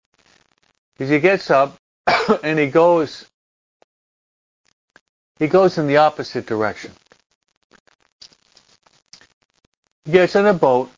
is 0.98 1.08
he 1.10 1.20
gets 1.20 1.50
up 1.50 1.76
and 2.42 2.58
he 2.58 2.66
goes 2.66 3.26
he 5.38 5.48
goes 5.48 5.78
in 5.78 5.86
the 5.86 5.98
opposite 5.98 6.46
direction. 6.46 6.92
He 10.04 10.12
gets 10.12 10.34
in 10.34 10.46
a 10.46 10.54
boat 10.54 10.90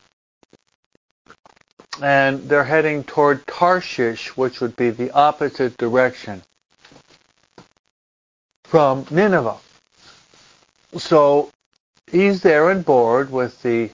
and 2.01 2.47
they're 2.47 2.63
heading 2.63 3.03
toward 3.03 3.45
Tarshish, 3.47 4.35
which 4.37 4.61
would 4.61 4.75
be 4.75 4.89
the 4.89 5.11
opposite 5.11 5.77
direction 5.77 6.41
from 8.63 9.05
Nineveh. 9.09 9.57
So 10.97 11.51
he's 12.11 12.41
there 12.41 12.69
on 12.69 12.81
board 12.81 13.31
with 13.31 13.61
the 13.61 13.91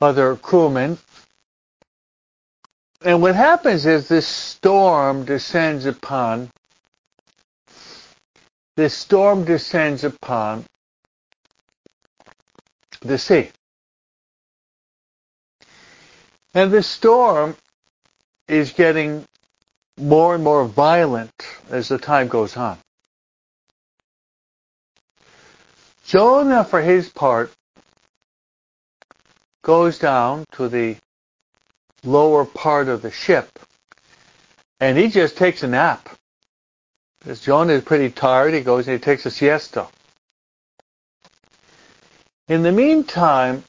other 0.00 0.36
crewmen. 0.36 0.98
And 3.04 3.22
what 3.22 3.34
happens 3.34 3.86
is 3.86 4.08
this 4.08 4.26
storm 4.26 5.24
descends 5.24 5.86
upon 5.86 6.50
this 8.76 8.94
storm 8.94 9.44
descends 9.44 10.04
upon 10.04 10.64
the 13.00 13.18
sea. 13.18 13.50
And 16.54 16.70
the 16.70 16.82
storm 16.82 17.56
is 18.46 18.72
getting 18.72 19.26
more 19.98 20.34
and 20.34 20.42
more 20.42 20.64
violent 20.64 21.32
as 21.70 21.88
the 21.88 21.98
time 21.98 22.28
goes 22.28 22.56
on. 22.56 22.78
Jonah, 26.04 26.64
for 26.64 26.80
his 26.80 27.08
part, 27.10 27.52
goes 29.62 29.98
down 29.98 30.46
to 30.52 30.68
the 30.68 30.96
lower 32.02 32.44
part 32.44 32.88
of 32.88 33.02
the 33.02 33.10
ship 33.10 33.58
and 34.80 34.96
he 34.96 35.08
just 35.08 35.36
takes 35.36 35.62
a 35.62 35.68
nap. 35.68 36.08
Because 37.20 37.40
Jonah 37.40 37.74
is 37.74 37.84
pretty 37.84 38.10
tired, 38.10 38.54
he 38.54 38.60
goes 38.60 38.86
and 38.86 38.94
he 38.94 39.02
takes 39.02 39.26
a 39.26 39.30
siesta. 39.30 39.88
In 42.46 42.62
the 42.62 42.72
meantime, 42.72 43.64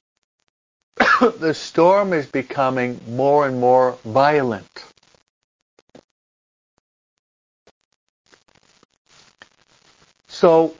the 1.39 1.53
storm 1.53 2.13
is 2.13 2.25
becoming 2.27 2.99
more 3.07 3.47
and 3.47 3.59
more 3.59 3.97
violent. 4.05 4.85
So 10.27 10.75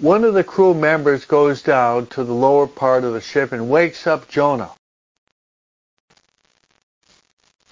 one 0.00 0.24
of 0.24 0.34
the 0.34 0.44
crew 0.44 0.74
members 0.74 1.24
goes 1.24 1.62
down 1.62 2.08
to 2.08 2.24
the 2.24 2.34
lower 2.34 2.66
part 2.66 3.04
of 3.04 3.14
the 3.14 3.20
ship 3.20 3.52
and 3.52 3.70
wakes 3.70 4.06
up 4.06 4.28
Jonah. 4.28 4.72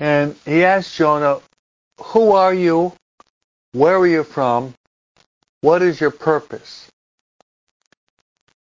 And 0.01 0.35
he 0.47 0.65
asks 0.65 0.97
Jonah, 0.97 1.41
who 2.01 2.33
are 2.33 2.55
you? 2.55 2.93
Where 3.73 3.99
are 3.99 4.07
you 4.07 4.25
from? 4.25 4.75
What 5.61 5.83
is 5.83 6.01
your 6.01 6.11
purpose? 6.11 6.89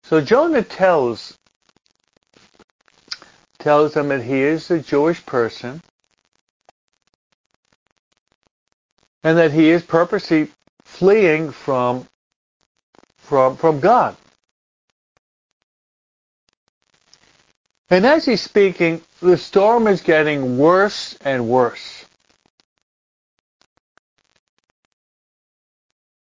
So 0.04 0.20
Jonah 0.20 0.64
tells 0.64 1.38
tells 3.64 3.94
them 3.94 4.10
that 4.10 4.22
he 4.22 4.42
is 4.42 4.70
a 4.70 4.80
Jewish 4.80 5.26
person 5.26 5.82
and 9.24 9.38
that 9.38 9.54
he 9.54 9.70
is 9.70 9.82
purposely 9.82 10.50
fleeing 10.84 11.52
from 11.52 12.06
from 13.18 13.56
from 13.56 13.80
God. 13.80 14.18
And 17.90 18.06
as 18.06 18.26
he's 18.26 18.42
speaking, 18.42 19.02
the 19.22 19.38
storm 19.38 19.88
is 19.88 20.02
getting 20.02 20.58
worse 20.58 21.16
and 21.24 21.48
worse. 21.48 22.06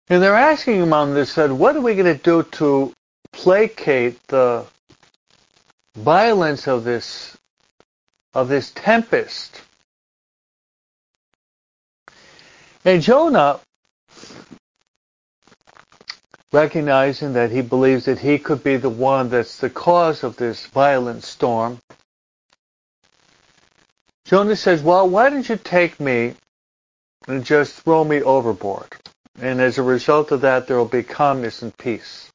And 0.08 0.22
they're 0.22 0.36
asking 0.36 0.76
him 0.76 0.94
on 0.94 1.16
this, 1.16 1.32
said, 1.32 1.52
what 1.52 1.76
are 1.76 1.82
we 1.82 1.96
going 1.96 2.16
to 2.18 2.24
do 2.24 2.44
to 2.60 2.94
placate 3.34 4.20
the 4.28 4.66
violence 5.96 6.68
of 6.68 6.84
this 6.84 7.38
of 8.34 8.50
this 8.50 8.72
tempest. 8.72 9.62
And 12.84 13.02
Jonah, 13.02 13.60
recognizing 16.52 17.34
that 17.34 17.50
he 17.50 17.62
believes 17.62 18.06
that 18.06 18.20
he 18.20 18.38
could 18.38 18.64
be 18.64 18.76
the 18.78 18.90
one 18.90 19.30
that's 19.30 19.58
the 19.58 19.70
cause 19.70 20.24
of 20.24 20.36
this 20.36 20.66
violent 20.68 21.24
storm, 21.24 21.80
Jonah 24.26 24.56
says, 24.56 24.84
well, 24.84 25.08
why 25.08 25.30
don't 25.30 25.48
you 25.48 25.56
take 25.56 26.00
me 26.00 26.36
and 27.28 27.46
just 27.46 27.74
throw 27.82 28.04
me 28.04 28.22
overboard? 28.22 28.94
And 29.42 29.62
as 29.62 29.78
a 29.78 29.84
result 29.84 30.32
of 30.32 30.42
that, 30.42 30.68
there 30.68 30.78
will 30.78 30.86
be 30.86 31.04
calmness 31.04 31.62
and 31.62 31.76
peace. 31.78 32.32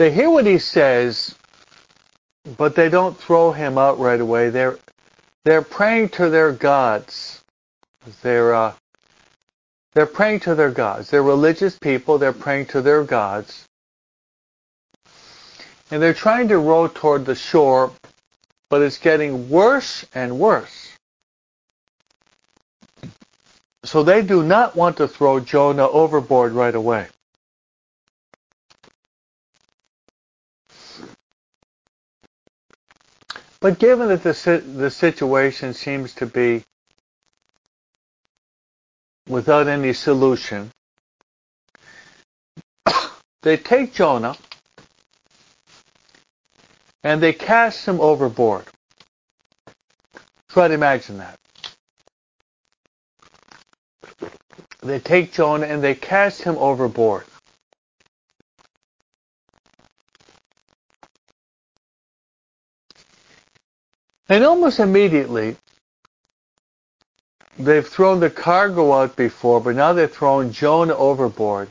They 0.00 0.10
hear 0.10 0.30
what 0.30 0.46
he 0.46 0.58
says, 0.58 1.34
but 2.56 2.74
they 2.74 2.88
don't 2.88 3.14
throw 3.14 3.52
him 3.52 3.76
out 3.76 3.98
right 3.98 4.18
away. 4.18 4.48
They're 4.48 4.78
they're 5.44 5.60
praying 5.60 6.08
to 6.20 6.30
their 6.30 6.52
gods. 6.52 7.44
They're 8.22 8.54
uh, 8.54 8.72
they're 9.92 10.06
praying 10.06 10.40
to 10.40 10.54
their 10.54 10.70
gods. 10.70 11.10
They're 11.10 11.22
religious 11.22 11.78
people. 11.78 12.16
They're 12.16 12.32
praying 12.32 12.68
to 12.68 12.80
their 12.80 13.04
gods, 13.04 13.68
and 15.90 16.02
they're 16.02 16.14
trying 16.14 16.48
to 16.48 16.56
row 16.56 16.88
toward 16.88 17.26
the 17.26 17.34
shore, 17.34 17.92
but 18.70 18.80
it's 18.80 18.96
getting 18.96 19.50
worse 19.50 20.06
and 20.14 20.38
worse. 20.38 20.96
So 23.84 24.02
they 24.02 24.22
do 24.22 24.42
not 24.42 24.74
want 24.74 24.96
to 24.96 25.06
throw 25.06 25.40
Jonah 25.40 25.88
overboard 25.88 26.52
right 26.52 26.74
away. 26.74 27.08
But 33.60 33.78
given 33.78 34.08
that 34.08 34.22
the, 34.22 34.62
the 34.66 34.90
situation 34.90 35.74
seems 35.74 36.14
to 36.14 36.26
be 36.26 36.64
without 39.28 39.68
any 39.68 39.92
solution, 39.92 40.70
they 43.42 43.58
take 43.58 43.92
Jonah 43.92 44.36
and 47.02 47.22
they 47.22 47.32
cast 47.32 47.86
him 47.86 48.00
overboard. 48.00 48.64
Try 50.48 50.68
to 50.68 50.74
imagine 50.74 51.18
that. 51.18 51.36
They 54.82 54.98
take 54.98 55.32
Jonah 55.32 55.66
and 55.66 55.82
they 55.82 55.94
cast 55.94 56.42
him 56.42 56.56
overboard. 56.56 57.24
And 64.30 64.44
almost 64.44 64.78
immediately, 64.78 65.56
they've 67.58 67.86
thrown 67.86 68.20
the 68.20 68.30
cargo 68.30 68.92
out 68.92 69.16
before, 69.16 69.60
but 69.60 69.74
now 69.74 69.92
they've 69.92 70.10
thrown 70.10 70.52
Jonah 70.52 70.94
overboard. 70.94 71.68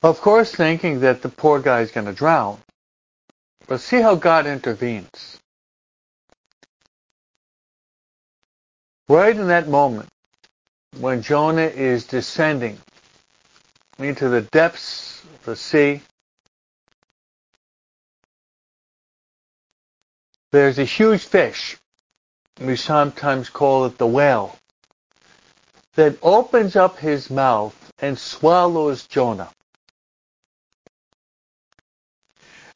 Of 0.00 0.20
course, 0.20 0.54
thinking 0.54 1.00
that 1.00 1.22
the 1.22 1.28
poor 1.28 1.60
guy 1.60 1.80
is 1.80 1.90
going 1.90 2.06
to 2.06 2.12
drown. 2.12 2.60
But 3.66 3.80
see 3.80 4.00
how 4.00 4.14
God 4.14 4.46
intervenes. 4.46 5.40
Right 9.08 9.36
in 9.36 9.48
that 9.48 9.68
moment, 9.68 10.08
when 11.00 11.22
Jonah 11.22 11.62
is 11.62 12.04
descending 12.04 12.78
into 13.98 14.28
the 14.28 14.42
depths 14.42 15.22
of 15.24 15.44
the 15.46 15.56
sea. 15.56 16.00
There's 20.52 20.78
a 20.78 20.84
huge 20.84 21.24
fish. 21.24 21.78
We 22.60 22.76
sometimes 22.76 23.48
call 23.48 23.86
it 23.86 23.96
the 23.96 24.06
whale 24.06 24.58
that 25.94 26.18
opens 26.22 26.76
up 26.76 26.98
his 26.98 27.30
mouth 27.30 27.74
and 27.98 28.18
swallows 28.18 29.06
Jonah. 29.06 29.50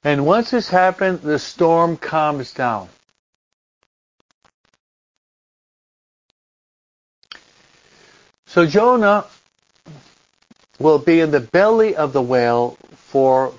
And 0.03 0.25
once 0.25 0.51
this 0.51 0.69
happened, 0.69 1.21
the 1.21 1.39
storm 1.39 1.97
calms 1.97 2.53
down. 2.53 2.89
So 8.47 8.67
Jonah 8.67 9.27
will 10.79 10.99
be 10.99 11.21
in 11.21 11.31
the 11.31 11.41
belly 11.41 11.95
of 11.95 12.13
the 12.15 12.23
whale 12.23 12.79
for 12.95 13.53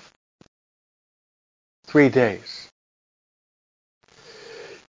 three 1.85 2.09
days. 2.09 2.66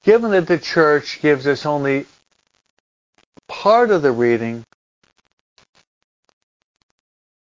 Given 0.07 0.31
that 0.31 0.47
the 0.47 0.57
church 0.57 1.21
gives 1.21 1.49
us 1.49 1.67
only 1.67 2.07
part 3.49 3.91
of 3.91 4.03
the 4.03 4.13
reading, 4.13 4.65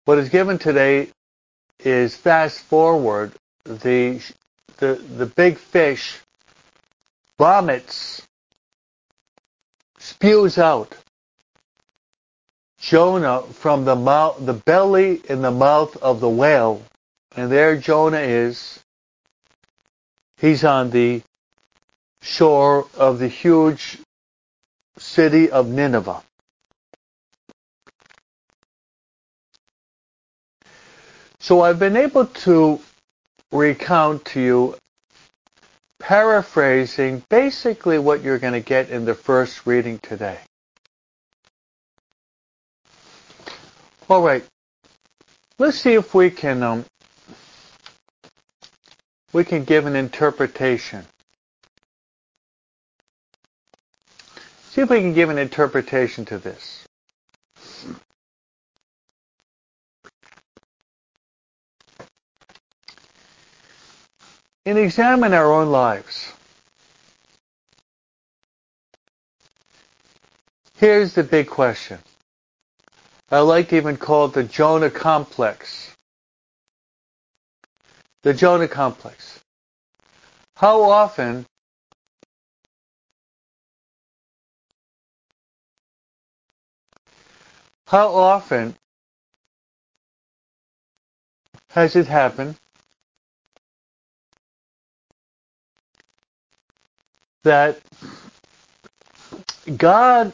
what 0.05 0.19
is 0.19 0.29
given 0.29 0.59
today 0.59 1.09
is 1.81 2.15
fast 2.15 2.61
forward. 2.61 3.33
The, 3.65 4.23
the, 4.77 4.95
the 4.95 5.27
big 5.27 5.59
fish 5.59 6.21
vomits, 7.41 8.23
spews 9.99 10.57
out 10.57 10.95
Jonah 12.79 13.43
from 13.43 13.85
the 13.85 13.97
mouth, 13.97 14.37
the 14.47 14.53
belly 14.55 15.21
in 15.29 15.43
the 15.43 15.51
mouth 15.51 15.97
of 15.97 16.21
the 16.21 16.31
whale. 16.31 16.85
And 17.35 17.51
there 17.51 17.77
Jonah 17.77 18.19
is. 18.19 18.79
He's 20.37 20.63
on 20.63 20.91
the 20.91 21.21
shore 22.25 22.89
of 22.95 23.19
the 23.19 23.29
huge 23.29 23.99
city 24.97 25.51
of 25.51 25.69
Nineveh. 25.69 26.23
So 31.39 31.61
I've 31.61 31.79
been 31.79 31.97
able 31.97 32.27
to 32.27 32.81
recount 33.53 34.25
to 34.27 34.41
you, 34.41 34.77
paraphrasing 36.01 37.23
basically 37.29 37.99
what 37.99 38.23
you're 38.23 38.39
going 38.39 38.55
to 38.55 38.61
get 38.61 38.89
in 38.89 39.05
the 39.05 39.15
first 39.15 39.67
reading 39.67 39.99
today. 39.99 40.39
All 44.09 44.23
right. 44.23 44.45
Let's 45.59 45.79
see 45.79 45.95
if 45.95 46.15
we 46.15 46.31
can 46.31 46.63
um, 46.63 46.85
we 49.33 49.45
can 49.45 49.65
give 49.65 49.85
an 49.87 49.97
interpretation. 49.97 51.05
See 54.75 54.81
if 54.81 54.91
we 54.91 54.99
can 54.99 55.15
give 55.15 55.31
an 55.31 55.39
interpretation 55.39 56.25
to 56.25 56.39
this. 56.39 56.85
And 64.67 64.77
examine 64.77 65.33
our 65.33 65.53
own 65.53 65.69
lives. 65.71 66.33
Here's 70.79 71.15
the 71.15 71.23
big 71.23 71.47
question. 71.47 72.01
I 73.31 73.39
like 73.39 73.69
to 73.69 73.77
even 73.77 73.97
call 73.97 74.25
it 74.25 74.33
the 74.33 74.43
Jonah 74.43 74.91
complex. 74.91 75.95
The 78.25 78.35
Jonah 78.35 78.67
complex. 78.67 79.39
How 80.57 80.83
often 80.83 81.47
how 87.87 88.09
often 88.15 88.75
has 91.71 91.97
it 91.97 92.07
happened 92.07 92.57
that 97.45 97.79
God 99.77 100.33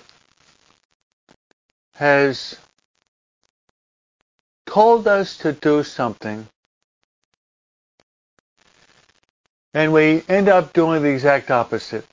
has 1.94 2.56
told 4.66 5.08
us 5.08 5.38
to 5.38 5.52
do 5.52 5.82
something 5.82 6.46
and 9.74 9.92
we 9.92 10.22
end 10.28 10.48
up 10.48 10.72
doing 10.72 11.02
the 11.02 11.10
exact 11.10 11.50
opposite. 11.50 12.06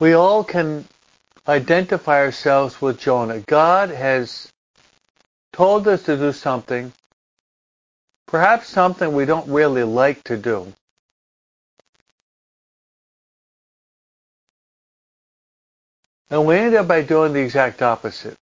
We 0.00 0.12
all 0.12 0.44
can 0.44 0.86
identify 1.48 2.18
ourselves 2.20 2.80
with 2.80 3.00
Jonah. 3.00 3.40
God 3.40 3.90
has 3.90 4.52
told 5.52 5.88
us 5.88 6.04
to 6.04 6.16
do 6.16 6.32
something, 6.32 6.92
perhaps 8.26 8.68
something 8.68 9.12
we 9.12 9.24
don't 9.24 9.48
really 9.48 9.82
like 9.82 10.22
to 10.24 10.36
do. 10.36 10.72
And 16.30 16.46
we 16.46 16.56
end 16.56 16.74
up 16.74 16.86
by 16.86 17.02
doing 17.02 17.32
the 17.32 17.40
exact 17.40 17.82
opposite. 17.82 18.36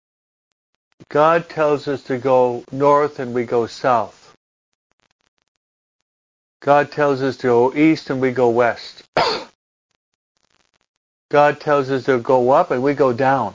God 1.08 1.48
tells 1.48 1.88
us 1.88 2.04
to 2.04 2.18
go 2.18 2.64
north 2.72 3.18
and 3.18 3.34
we 3.34 3.44
go 3.44 3.66
south. 3.66 4.34
God 6.60 6.92
tells 6.92 7.22
us 7.22 7.36
to 7.38 7.48
go 7.48 7.74
east 7.74 8.10
and 8.10 8.20
we 8.20 8.30
go 8.30 8.50
west. 8.50 9.02
God 11.32 11.60
tells 11.60 11.90
us 11.90 12.04
to 12.04 12.18
go 12.18 12.50
up 12.50 12.70
and 12.70 12.82
we 12.82 12.92
go 12.92 13.14
down. 13.14 13.54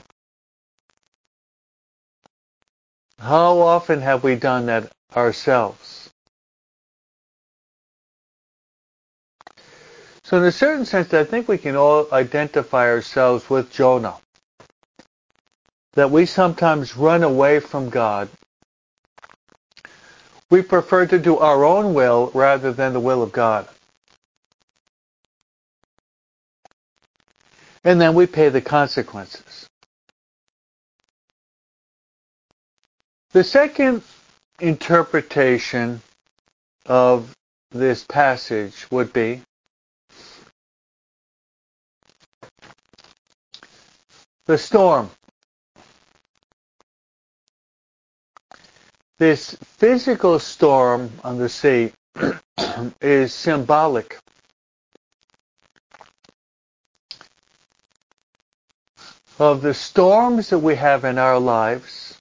How 3.19 3.59
often 3.59 4.01
have 4.01 4.23
we 4.23 4.35
done 4.35 4.65
that 4.65 4.91
ourselves? 5.15 6.09
So 10.23 10.37
in 10.37 10.43
a 10.43 10.51
certain 10.51 10.85
sense, 10.85 11.13
I 11.13 11.23
think 11.23 11.47
we 11.47 11.59
can 11.59 11.75
all 11.75 12.07
identify 12.11 12.87
ourselves 12.89 13.47
with 13.47 13.71
Jonah. 13.71 14.15
That 15.93 16.09
we 16.09 16.25
sometimes 16.25 16.97
run 16.97 17.21
away 17.21 17.59
from 17.59 17.91
God. 17.91 18.27
We 20.49 20.63
prefer 20.63 21.05
to 21.05 21.19
do 21.19 21.37
our 21.37 21.63
own 21.63 21.93
will 21.93 22.31
rather 22.33 22.73
than 22.73 22.93
the 22.93 22.99
will 22.99 23.21
of 23.21 23.31
God. 23.31 23.67
And 27.83 28.01
then 28.01 28.15
we 28.15 28.27
pay 28.27 28.49
the 28.49 28.61
consequences. 28.61 29.67
The 33.31 33.43
second 33.43 34.03
interpretation 34.59 36.01
of 36.85 37.33
this 37.71 38.03
passage 38.03 38.87
would 38.91 39.13
be 39.13 39.41
the 44.45 44.57
storm. 44.57 45.09
This 49.19 49.55
physical 49.63 50.39
storm 50.39 51.11
on 51.23 51.37
the 51.37 51.49
sea 51.49 51.91
is 53.01 53.33
symbolic 53.33 54.17
of 59.39 59.61
the 59.61 59.73
storms 59.73 60.49
that 60.49 60.59
we 60.59 60.75
have 60.75 61.03
in 61.05 61.17
our 61.17 61.39
lives. 61.39 62.17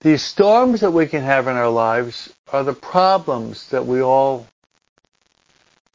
These 0.00 0.22
storms 0.22 0.80
that 0.80 0.92
we 0.92 1.06
can 1.06 1.22
have 1.22 1.46
in 1.46 1.56
our 1.56 1.68
lives 1.68 2.32
are 2.52 2.64
the 2.64 2.72
problems 2.72 3.68
that 3.68 3.86
we 3.86 4.00
all 4.00 4.46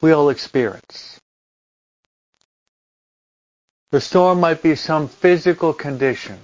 we 0.00 0.12
all 0.12 0.28
experience. 0.28 1.18
The 3.90 4.00
storm 4.00 4.40
might 4.40 4.62
be 4.62 4.74
some 4.74 5.08
physical 5.08 5.72
condition. 5.72 6.38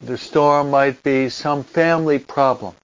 The 0.00 0.16
storm 0.16 0.70
might 0.70 1.02
be 1.02 1.28
some 1.28 1.62
family 1.62 2.18
problem. 2.18 2.74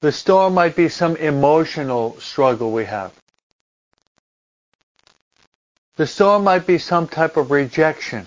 The 0.00 0.12
storm 0.12 0.54
might 0.54 0.76
be 0.76 0.88
some 0.88 1.16
emotional 1.16 2.18
struggle 2.20 2.72
we 2.72 2.86
have. 2.86 3.12
The 5.96 6.06
storm 6.06 6.44
might 6.44 6.66
be 6.66 6.78
some 6.78 7.06
type 7.06 7.36
of 7.36 7.50
rejection. 7.50 8.26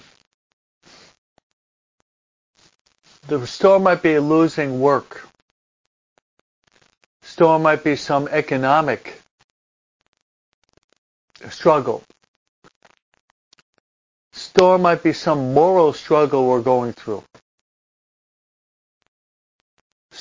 The 3.28 3.48
storm 3.48 3.84
might 3.84 4.04
be 4.04 4.20
losing 4.20 4.80
work. 4.80 5.28
Storm 7.24 7.64
might 7.64 7.84
be 7.84 7.96
some 7.96 8.28
economic 8.28 9.20
struggle. 11.50 12.04
Storm 14.34 14.84
might 14.84 15.02
be 15.02 15.14
some 15.14 15.54
moral 15.56 15.94
struggle 15.94 16.46
we're 16.46 16.62
going 16.62 16.94
through. 16.94 17.24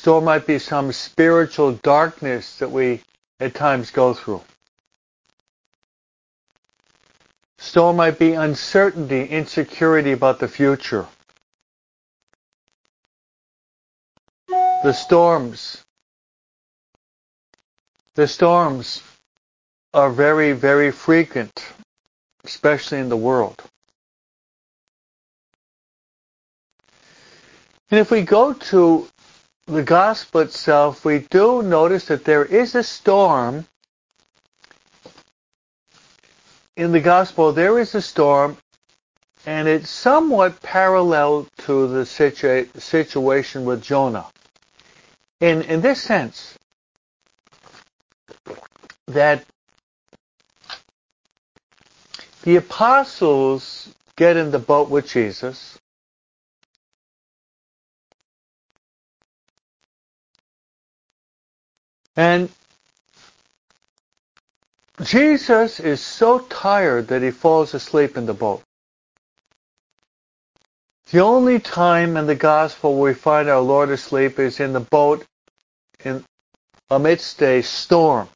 Storm 0.02 0.24
might 0.24 0.48
be 0.48 0.58
some 0.58 0.90
spiritual 0.90 1.74
darkness 1.74 2.56
that 2.56 2.72
we 2.72 3.00
at 3.38 3.54
times 3.54 3.92
go 3.92 4.12
through. 4.12 4.42
Storm 7.58 7.94
might 7.94 8.18
be 8.18 8.32
uncertainty, 8.32 9.24
insecurity 9.24 10.10
about 10.10 10.40
the 10.40 10.48
future. 10.48 11.06
The 14.48 14.92
storms. 14.92 15.84
The 18.16 18.26
storms 18.26 19.04
are 19.94 20.10
very, 20.10 20.50
very 20.50 20.90
frequent, 20.90 21.64
especially 22.42 22.98
in 22.98 23.08
the 23.08 23.16
world. 23.16 23.62
And 27.92 28.00
if 28.00 28.10
we 28.10 28.22
go 28.22 28.52
to 28.52 29.06
the 29.66 29.82
gospel 29.82 30.42
itself, 30.42 31.04
we 31.04 31.20
do 31.20 31.62
notice 31.62 32.06
that 32.06 32.24
there 32.24 32.44
is 32.44 32.74
a 32.74 32.82
storm. 32.82 33.66
In 36.76 36.92
the 36.92 37.00
gospel, 37.00 37.52
there 37.52 37.78
is 37.78 37.94
a 37.94 38.02
storm, 38.02 38.56
and 39.46 39.68
it's 39.68 39.90
somewhat 39.90 40.60
parallel 40.62 41.46
to 41.58 41.88
the 41.88 42.02
situa- 42.02 42.80
situation 42.80 43.64
with 43.64 43.82
Jonah. 43.82 44.26
In, 45.40 45.62
in 45.62 45.80
this 45.80 46.00
sense, 46.00 46.56
that 49.06 49.44
the 52.42 52.56
apostles 52.56 53.88
get 54.16 54.36
in 54.36 54.50
the 54.50 54.58
boat 54.58 54.90
with 54.90 55.08
Jesus. 55.08 55.78
And 62.16 62.50
Jesus 65.02 65.80
is 65.80 66.00
so 66.00 66.38
tired 66.38 67.08
that 67.08 67.22
he 67.22 67.30
falls 67.30 67.74
asleep 67.74 68.16
in 68.16 68.26
the 68.26 68.34
boat. 68.34 68.62
The 71.10 71.20
only 71.20 71.58
time 71.58 72.16
in 72.16 72.26
the 72.26 72.34
gospel 72.34 73.00
we 73.00 73.14
find 73.14 73.48
our 73.48 73.60
Lord 73.60 73.90
asleep 73.90 74.38
is 74.38 74.60
in 74.60 74.72
the 74.72 74.80
boat 74.80 75.26
in 76.04 76.24
amidst 76.90 77.42
a 77.42 77.62
storm. 77.62 78.28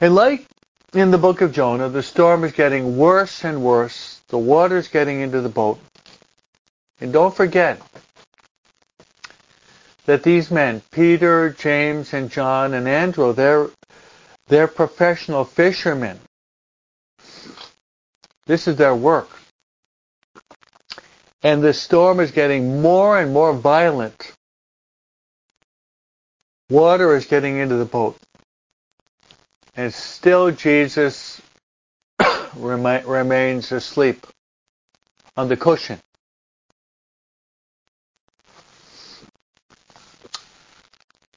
And 0.00 0.14
like 0.14 0.46
in 0.92 1.10
the 1.10 1.18
book 1.18 1.40
of 1.40 1.52
Jonah, 1.52 1.88
the 1.88 2.02
storm 2.02 2.44
is 2.44 2.52
getting 2.52 2.96
worse 2.96 3.44
and 3.44 3.62
worse. 3.62 4.20
The 4.28 4.38
water 4.38 4.76
is 4.76 4.88
getting 4.88 5.20
into 5.20 5.40
the 5.40 5.48
boat. 5.48 5.80
And 7.00 7.12
don't 7.12 7.34
forget 7.34 7.80
that 10.06 10.22
these 10.22 10.50
men, 10.50 10.82
Peter, 10.90 11.50
James, 11.50 12.12
and 12.12 12.30
John, 12.30 12.74
and 12.74 12.86
Andrew, 12.86 13.32
they're, 13.32 13.68
they're 14.48 14.68
professional 14.68 15.44
fishermen. 15.44 16.20
This 18.46 18.68
is 18.68 18.76
their 18.76 18.94
work. 18.94 19.30
And 21.42 21.62
the 21.62 21.72
storm 21.72 22.20
is 22.20 22.30
getting 22.30 22.82
more 22.82 23.18
and 23.18 23.32
more 23.32 23.54
violent. 23.54 24.32
Water 26.70 27.16
is 27.16 27.26
getting 27.26 27.58
into 27.58 27.76
the 27.76 27.84
boat. 27.84 28.16
And 29.76 29.92
still 29.92 30.50
Jesus 30.50 31.40
remains 32.56 33.72
asleep 33.72 34.26
on 35.36 35.48
the 35.48 35.56
cushion. 35.56 35.98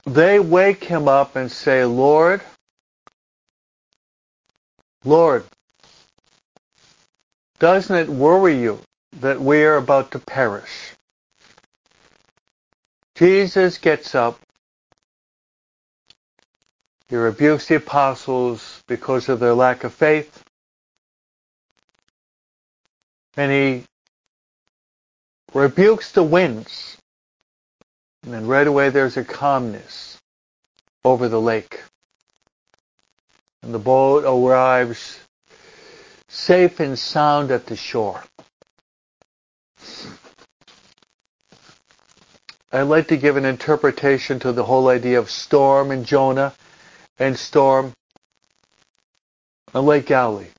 They 0.07 0.39
wake 0.39 0.83
him 0.83 1.07
up 1.07 1.35
and 1.35 1.51
say, 1.51 1.85
Lord, 1.85 2.41
Lord, 5.03 5.43
doesn't 7.59 7.95
it 7.95 8.09
worry 8.09 8.59
you 8.59 8.79
that 9.19 9.39
we 9.39 9.63
are 9.63 9.77
about 9.77 10.11
to 10.11 10.19
perish? 10.19 10.93
Jesus 13.15 13.77
gets 13.77 14.15
up 14.15 14.39
he 17.09 17.15
rebukes 17.15 17.67
the 17.67 17.75
apostles 17.75 18.83
because 18.87 19.29
of 19.29 19.39
their 19.39 19.53
lack 19.53 19.83
of 19.85 19.93
faith. 19.93 20.43
And 23.37 23.51
he 23.51 23.83
rebukes 25.53 26.11
the 26.11 26.23
winds. 26.23 26.96
And 28.27 28.33
then 28.33 28.45
right 28.45 28.67
away 28.67 28.89
there's 28.89 29.15
a 29.15 29.23
calmness 29.23 30.17
over 31.05 31.29
the 31.29 31.39
lake. 31.39 31.81
And 33.63 33.73
the 33.73 33.79
boat 33.79 34.25
arrives 34.25 35.17
safe 36.27 36.81
and 36.81 36.99
sound 36.99 37.51
at 37.51 37.67
the 37.67 37.77
shore. 37.77 38.21
I'd 42.69 42.81
like 42.81 43.07
to 43.07 43.15
give 43.15 43.37
an 43.37 43.45
interpretation 43.45 44.39
to 44.39 44.51
the 44.51 44.65
whole 44.65 44.89
idea 44.89 45.19
of 45.19 45.31
storm 45.31 45.89
and 45.89 46.05
Jonah 46.05 46.53
and 47.17 47.39
storm 47.39 47.93
on 49.73 49.85
Lake 49.85 50.05
Galilee. 50.05 50.49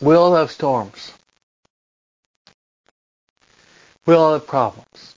We 0.00 0.14
all 0.14 0.34
have 0.34 0.50
storms. 0.50 1.12
We 4.06 4.14
all 4.14 4.32
have 4.34 4.46
problems. 4.46 5.16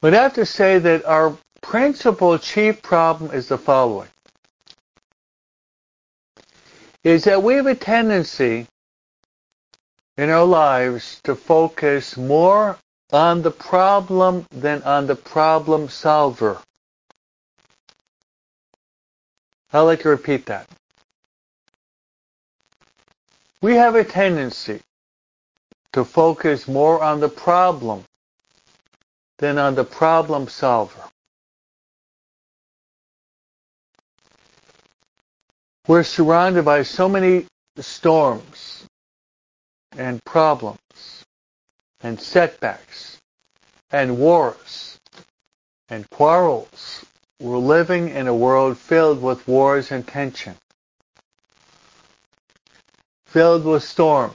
But 0.00 0.14
I 0.14 0.22
have 0.22 0.34
to 0.34 0.46
say 0.46 0.78
that 0.78 1.04
our 1.04 1.36
principal 1.62 2.38
chief 2.38 2.82
problem 2.82 3.32
is 3.32 3.48
the 3.48 3.58
following 3.58 4.08
is 7.04 7.24
that 7.24 7.42
we 7.42 7.54
have 7.54 7.66
a 7.66 7.74
tendency 7.74 8.66
in 10.16 10.30
our 10.30 10.44
lives 10.44 11.20
to 11.24 11.34
focus 11.34 12.16
more 12.16 12.76
on 13.12 13.42
the 13.42 13.50
problem 13.50 14.44
than 14.50 14.82
on 14.82 15.06
the 15.06 15.16
problem 15.16 15.88
solver. 15.88 16.58
I'd 19.72 19.80
like 19.80 20.00
to 20.00 20.08
repeat 20.10 20.46
that. 20.46 20.68
We 23.60 23.74
have 23.74 23.96
a 23.96 24.04
tendency 24.04 24.80
to 25.92 26.04
focus 26.04 26.68
more 26.68 27.02
on 27.02 27.20
the 27.20 27.28
problem 27.28 28.04
than 29.38 29.58
on 29.58 29.74
the 29.74 29.84
problem 29.84 30.48
solver. 30.48 31.02
We're 35.88 36.04
surrounded 36.04 36.64
by 36.64 36.82
so 36.82 37.08
many 37.08 37.46
storms 37.78 38.84
and 39.96 40.22
problems 40.24 41.24
and 42.02 42.20
setbacks 42.20 43.18
and 43.90 44.18
wars 44.18 44.98
and 45.88 46.08
quarrels. 46.10 47.04
We're 47.40 47.58
living 47.58 48.10
in 48.10 48.28
a 48.28 48.34
world 48.34 48.78
filled 48.78 49.22
with 49.22 49.48
wars 49.48 49.90
and 49.90 50.06
tension, 50.06 50.56
filled 53.28 53.64
with 53.64 53.82
storms. 53.82 54.34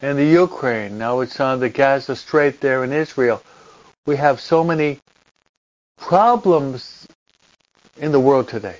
In 0.00 0.16
the 0.16 0.24
Ukraine, 0.24 0.98
now 0.98 1.20
it's 1.20 1.40
on 1.40 1.60
the 1.60 1.68
Gaza 1.68 2.14
Strait 2.14 2.60
there 2.60 2.84
in 2.84 2.92
Israel. 2.92 3.42
We 4.06 4.16
have 4.16 4.40
so 4.40 4.62
many 4.62 5.00
problems 5.96 7.06
in 7.96 8.12
the 8.12 8.20
world 8.20 8.48
today. 8.48 8.76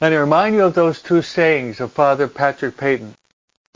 And 0.00 0.14
I 0.14 0.18
remind 0.18 0.56
you 0.56 0.64
of 0.64 0.74
those 0.74 1.00
two 1.00 1.22
sayings 1.22 1.80
of 1.80 1.92
Father 1.92 2.26
Patrick 2.26 2.76
Peyton. 2.76 3.14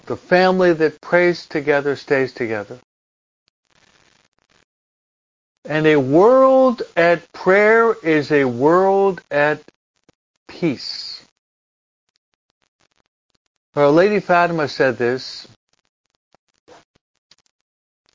The 0.07 0.17
family 0.17 0.73
that 0.73 1.01
prays 1.01 1.47
together 1.47 1.95
stays 1.97 2.33
together. 2.33 2.79
And 5.65 5.87
a 5.87 5.97
world 5.97 6.83
at 6.97 7.33
prayer 7.33 7.93
is 7.93 8.31
a 8.31 8.45
world 8.45 9.21
at 9.31 9.63
peace. 10.61 11.23
Our 13.75 13.91
Lady 13.91 14.21
Fatima 14.21 14.69
said 14.69 14.97
this 14.97 15.47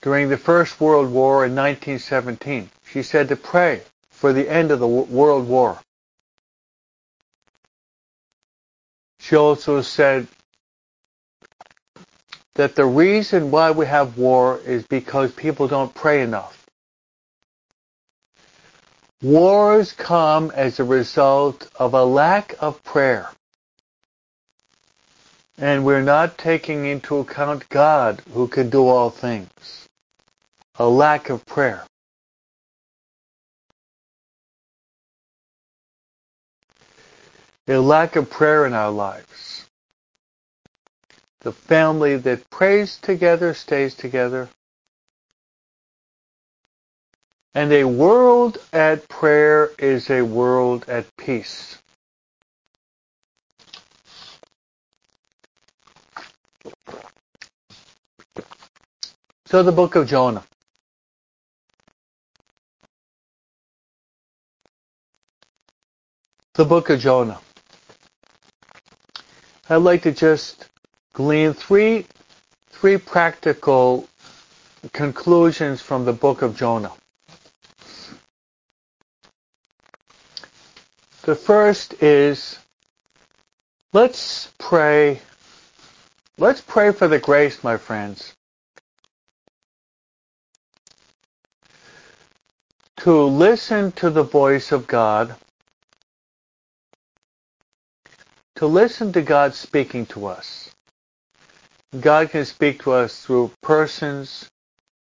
during 0.02 0.30
the 0.30 0.38
First 0.38 0.82
World 0.82 1.12
War 1.12 1.46
in 1.46 1.56
1917. 1.56 2.70
She 2.92 3.04
said 3.04 3.30
to 3.30 3.36
pray 3.36 3.84
for 4.10 4.34
the 4.34 4.50
end 4.50 4.72
of 4.72 4.80
the 4.80 4.88
World 4.88 5.48
War. 5.48 5.80
She 9.20 9.36
also 9.36 9.82
said 9.82 10.28
that 12.56 12.76
the 12.76 12.86
reason 12.86 13.52
why 13.52 13.70
we 13.70 13.86
have 13.86 14.18
war 14.18 14.60
is 14.66 14.84
because 14.88 15.32
people 15.32 15.68
don't 15.68 15.94
pray 15.94 16.24
enough. 16.24 16.61
Wars 19.22 19.94
come 19.94 20.50
as 20.52 20.80
a 20.80 20.84
result 20.84 21.70
of 21.76 21.94
a 21.94 22.04
lack 22.04 22.56
of 22.60 22.84
prayer. 22.84 23.30
And 25.60 25.86
we're 25.86 26.02
not 26.02 26.40
taking 26.40 26.88
into 26.88 27.18
account 27.18 27.70
God 27.70 28.24
who 28.34 28.48
can 28.48 28.72
do 28.72 28.88
all 28.88 29.12
things. 29.12 29.88
A 30.80 30.88
lack 30.88 31.30
of 31.30 31.46
prayer. 31.46 31.86
A 37.68 37.78
lack 37.78 38.16
of 38.16 38.30
prayer 38.30 38.66
in 38.66 38.74
our 38.74 38.90
lives. 38.90 39.68
The 41.42 41.52
family 41.52 42.18
that 42.18 42.50
prays 42.50 42.98
together 42.98 43.54
stays 43.54 43.94
together. 43.94 44.50
And 47.54 47.74
a 47.74 47.84
world 47.84 48.60
at 48.72 49.10
prayer 49.10 49.72
is 49.78 50.10
a 50.10 50.22
world 50.22 50.86
at 50.88 51.06
peace. 51.18 51.78
So 59.48 59.64
the 59.64 59.74
book 59.74 59.96
of 59.96 60.08
Jonah. 60.08 60.44
The 66.54 66.64
book 66.66 66.90
of 66.90 67.02
Jonah. 67.02 67.40
I'd 69.70 69.78
like 69.78 70.04
to 70.04 70.14
just 70.14 70.70
glean 71.14 71.54
three, 71.54 72.06
three 72.70 72.98
practical 72.98 74.08
conclusions 74.94 75.82
from 75.82 76.06
the 76.06 76.14
book 76.14 76.42
of 76.42 76.56
Jonah. 76.56 76.92
The 81.24 81.36
first 81.36 82.02
is 82.02 82.58
let's 83.94 84.52
pray. 84.58 85.22
Let's 86.40 86.62
pray 86.62 86.92
for 86.92 87.08
the 87.08 87.20
grace, 87.20 87.64
my 87.64 87.78
friends, 87.78 88.34
to 92.98 93.22
listen 93.22 93.92
to 93.94 94.10
the 94.10 94.24
voice 94.24 94.72
of 94.72 94.88
God, 94.88 95.36
to 98.56 98.66
listen 98.66 99.14
to 99.14 99.22
God 99.22 99.54
speaking 99.54 100.08
to 100.08 100.26
us. 100.26 100.72
God 102.00 102.32
can 102.32 102.46
speak 102.46 102.82
to 102.84 102.94
us 102.94 103.24
through 103.24 103.52
persons, 103.62 104.50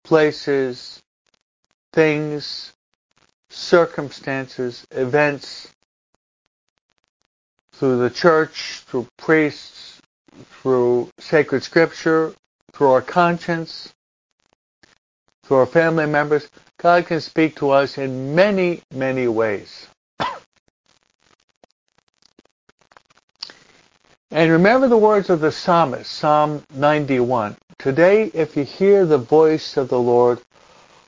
places, 0.03 1.01
things, 1.93 2.73
circumstances, 3.51 4.85
events, 4.91 5.69
through 7.81 7.97
the 7.99 8.11
church, 8.11 8.83
through 8.89 9.09
priests, 9.17 10.03
through 10.61 11.09
sacred 11.19 11.63
scripture, 11.63 12.35
through 12.75 12.91
our 12.91 13.01
conscience, 13.01 13.91
through 15.45 15.57
our 15.57 15.65
family 15.65 16.05
members. 16.05 16.47
God 16.77 17.07
can 17.07 17.23
speak 17.23 17.57
to 17.57 17.71
us 17.71 17.97
in 17.97 18.35
many, 18.35 18.83
many 18.93 19.29
ways. 19.29 19.89
and 24.31 24.53
remember 24.53 24.87
the 24.87 24.99
words 24.99 25.31
of 25.31 25.41
the 25.41 25.51
psalmist, 25.51 26.13
Psalm 26.13 26.63
91. 26.75 27.57
Today, 27.79 28.31
if 28.35 28.59
you 28.59 28.65
hear 28.65 29.07
the 29.07 29.17
voice 29.17 29.79
of 29.79 29.89
the 29.89 29.99
Lord, 29.99 30.43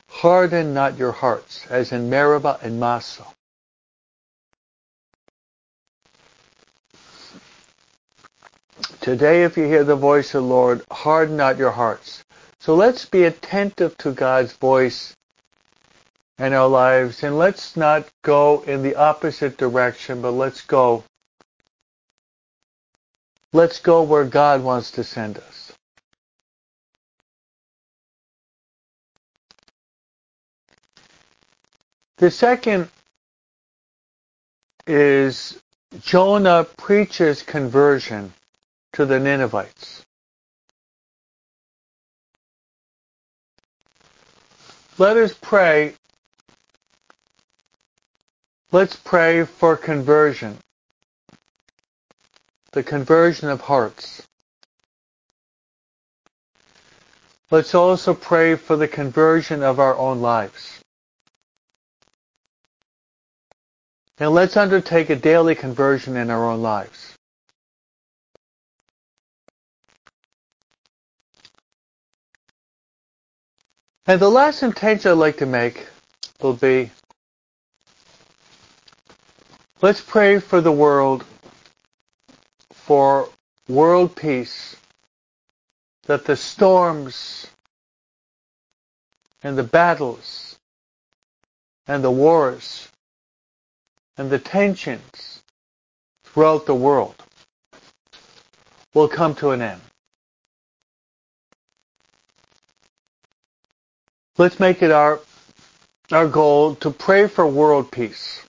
harden 0.09 0.73
not 0.73 0.97
your 0.97 1.12
hearts, 1.12 1.66
as 1.68 1.93
in 1.93 2.09
Meribah 2.09 2.61
and 2.62 2.81
Massah. 2.81 3.27
Today, 9.03 9.42
if 9.42 9.57
you 9.57 9.64
hear 9.64 9.82
the 9.82 9.96
voice 9.96 10.32
of 10.32 10.44
the 10.44 10.48
Lord, 10.48 10.84
harden 10.88 11.36
not 11.36 11.59
your 11.59 11.72
hearts. 11.72 12.22
So 12.61 12.76
let's 12.76 13.05
be 13.05 13.24
attentive 13.24 13.98
to 13.98 14.12
God's 14.12 14.53
voice 14.53 15.16
in 16.38 16.53
our 16.53 16.68
lives, 16.68 17.24
and 17.24 17.36
let's 17.36 17.76
not 17.76 18.07
go 18.22 18.62
in 18.62 18.84
the 18.84 18.94
opposite 18.94 19.57
direction, 19.57 20.22
but 20.22 20.30
let's 20.30 20.61
go. 20.61 21.03
Let's 23.53 23.80
go 23.80 24.05
where 24.05 24.24
God 24.24 24.62
wants 24.62 24.92
to 24.92 25.03
send 25.03 25.36
us. 25.36 25.72
The 32.18 32.30
second 32.30 32.88
is 34.86 35.61
Jonah 35.98 36.62
preaches 36.76 37.42
conversion 37.42 38.32
to 38.93 39.07
the 39.07 39.18
Ninevites. 39.18 40.05
Let 44.99 45.16
us 45.16 45.34
pray. 45.40 45.95
Let's 48.70 48.97
pray 48.97 49.45
for 49.45 49.76
conversion. 49.76 50.59
The 52.72 52.82
conversion 52.82 53.49
of 53.49 53.61
hearts. 53.62 54.22
Let's 57.51 57.74
also 57.74 58.14
pray 58.14 58.57
for 58.57 58.76
the 58.76 58.88
conversion 58.88 59.62
of 59.62 59.78
our 59.78 59.97
own 59.97 60.20
lives. 60.20 60.80
And 64.18 64.30
let's 64.30 64.57
undertake 64.57 65.11
a 65.11 65.16
daily 65.16 65.55
conversion 65.55 66.16
in 66.16 66.30
our 66.30 66.51
own 66.51 66.62
lives. 66.62 67.12
And 74.05 74.20
the 74.20 74.30
last 74.30 74.64
intention 74.64 75.12
I'd 75.12 75.14
like 75.14 75.36
to 75.36 75.46
make 75.46 75.86
will 76.40 76.55
be 76.55 76.90
let's 79.80 80.00
pray 80.00 80.40
for 80.40 80.61
the 80.61 80.72
world, 80.72 81.24
for 82.72 83.28
world 83.68 84.16
peace, 84.16 84.76
that 86.07 86.24
the 86.24 86.36
storms 86.36 87.46
and 89.40 89.57
the 89.57 89.62
battles 89.62 90.59
and 91.86 92.03
the 92.03 92.11
wars 92.11 92.88
and 94.18 94.30
the 94.30 94.38
tensions 94.40 95.42
throughout 96.24 96.66
the 96.66 96.74
world 96.74 97.14
will 98.94 99.09
come 99.09 99.36
to 99.36 99.50
an 99.50 99.62
end. 99.62 99.80
Let's 104.43 104.59
make 104.59 104.82
it 104.82 104.90
our 104.90 105.20
our 106.11 106.26
goal 106.26 106.74
to 106.82 106.90
pray 106.90 107.28
for 107.28 107.47
world 107.47 107.93
peace. 107.93 108.45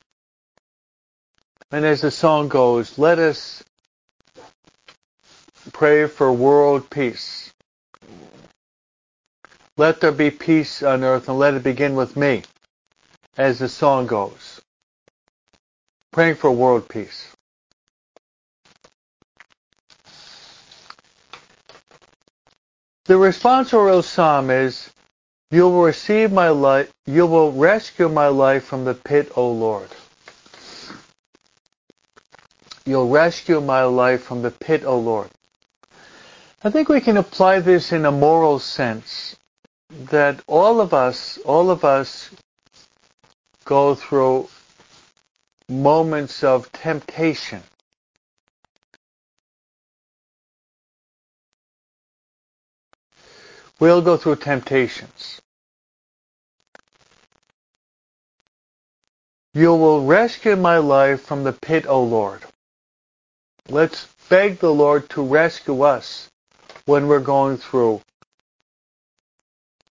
And 1.71 1.85
as 1.85 2.01
the 2.01 2.09
song 2.09 2.47
goes, 2.47 2.97
let 2.97 3.19
us 3.19 3.63
pray 5.71 6.07
for 6.07 6.33
world 6.33 6.89
peace. 6.89 7.53
Let 9.77 10.01
there 10.01 10.11
be 10.11 10.31
peace 10.31 10.81
on 10.81 11.03
earth 11.03 11.29
and 11.29 11.37
let 11.37 11.53
it 11.53 11.61
begin 11.61 11.93
with 11.93 12.17
me, 12.17 12.41
as 13.37 13.59
the 13.59 13.69
song 13.69 14.07
goes. 14.07 14.61
Praying 16.11 16.37
for 16.37 16.51
world 16.51 16.89
peace. 16.89 17.27
The 23.05 23.13
responsorial 23.13 24.03
psalm 24.03 24.49
is, 24.49 24.89
you 25.53 25.69
will 25.69 25.83
receive 25.83 26.31
my 26.31 26.49
life, 26.49 26.91
you 27.05 27.27
will 27.27 27.51
rescue 27.51 28.09
my 28.09 28.27
life 28.27 28.63
from 28.63 28.85
the 28.85 28.95
pit, 28.95 29.31
O 29.35 29.51
Lord. 29.51 29.87
You'll 32.87 33.07
rescue 33.07 33.61
my 33.61 33.83
life 33.83 34.23
from 34.23 34.41
the 34.41 34.49
pit, 34.49 34.83
O 34.83 34.97
Lord. 34.97 35.29
I 36.63 36.71
think 36.71 36.89
we 36.89 37.01
can 37.01 37.17
apply 37.17 37.59
this 37.59 37.91
in 37.91 38.03
a 38.03 38.11
moral 38.11 38.57
sense 38.57 39.35
that 40.09 40.41
all 40.47 40.81
of 40.81 40.91
us, 40.91 41.37
all 41.45 41.69
of 41.69 41.85
us 41.85 42.31
go 43.63 43.93
through 43.93 44.49
moments 45.69 46.43
of 46.43 46.71
temptation. 46.71 47.61
We'll 53.79 54.01
go 54.01 54.17
through 54.17 54.37
temptations. 54.37 55.41
You 59.53 59.75
will 59.75 60.05
rescue 60.05 60.55
my 60.55 60.77
life 60.77 61.21
from 61.21 61.43
the 61.43 61.53
pit, 61.53 61.85
O 61.87 62.03
Lord. 62.03 62.41
Let's 63.69 64.07
beg 64.29 64.59
the 64.59 64.73
Lord 64.73 65.09
to 65.11 65.23
rescue 65.23 65.83
us 65.83 66.29
when 66.85 67.07
we're 67.07 67.19
going 67.19 67.57
through 67.57 68.01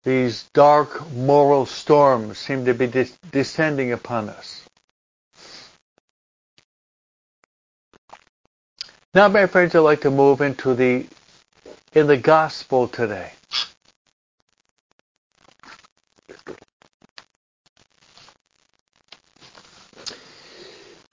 these 0.04 0.44
dark 0.54 1.12
moral 1.14 1.66
storms 1.66 2.38
seem 2.38 2.66
to 2.66 2.74
be 2.76 2.88
de- 2.88 3.10
descending 3.32 3.92
upon 3.92 4.30
us. 4.30 4.64
Now, 9.16 9.30
my 9.30 9.48
friends, 9.48 9.74
I'd 9.74 9.80
like 9.80 10.02
to 10.02 10.12
move 10.12 10.42
into 10.42 10.76
the 10.76 11.08
in 11.94 12.08
the 12.08 12.18
gospel 12.18 12.88
today. 12.88 13.32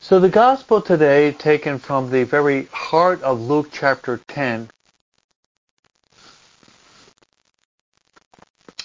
So 0.03 0.19
the 0.19 0.29
gospel 0.29 0.83
today, 0.83 1.31
taken 1.31 1.79
from 1.79 2.11
the 2.11 2.25
very 2.25 2.65
heart 2.73 3.23
of 3.23 3.41
Luke 3.41 3.69
chapter 3.71 4.21
10, 4.27 4.69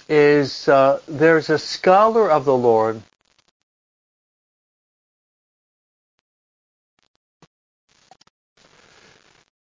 is 0.07 0.67
uh, 0.67 1.01
there's 1.07 1.49
a 1.49 1.57
scholar 1.57 2.29
of 2.29 2.45
the 2.45 2.55
Lord 2.55 3.01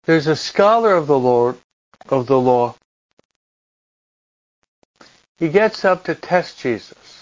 there's 0.06 0.26
a 0.26 0.36
scholar 0.36 0.96
of 0.96 1.06
the 1.06 1.20
Lord 1.20 1.60
of 2.10 2.26
the 2.26 2.40
law. 2.40 2.74
He 5.38 5.50
gets 5.50 5.86
up 5.86 6.06
to 6.06 6.16
test 6.16 6.58
Jesus 6.58 7.13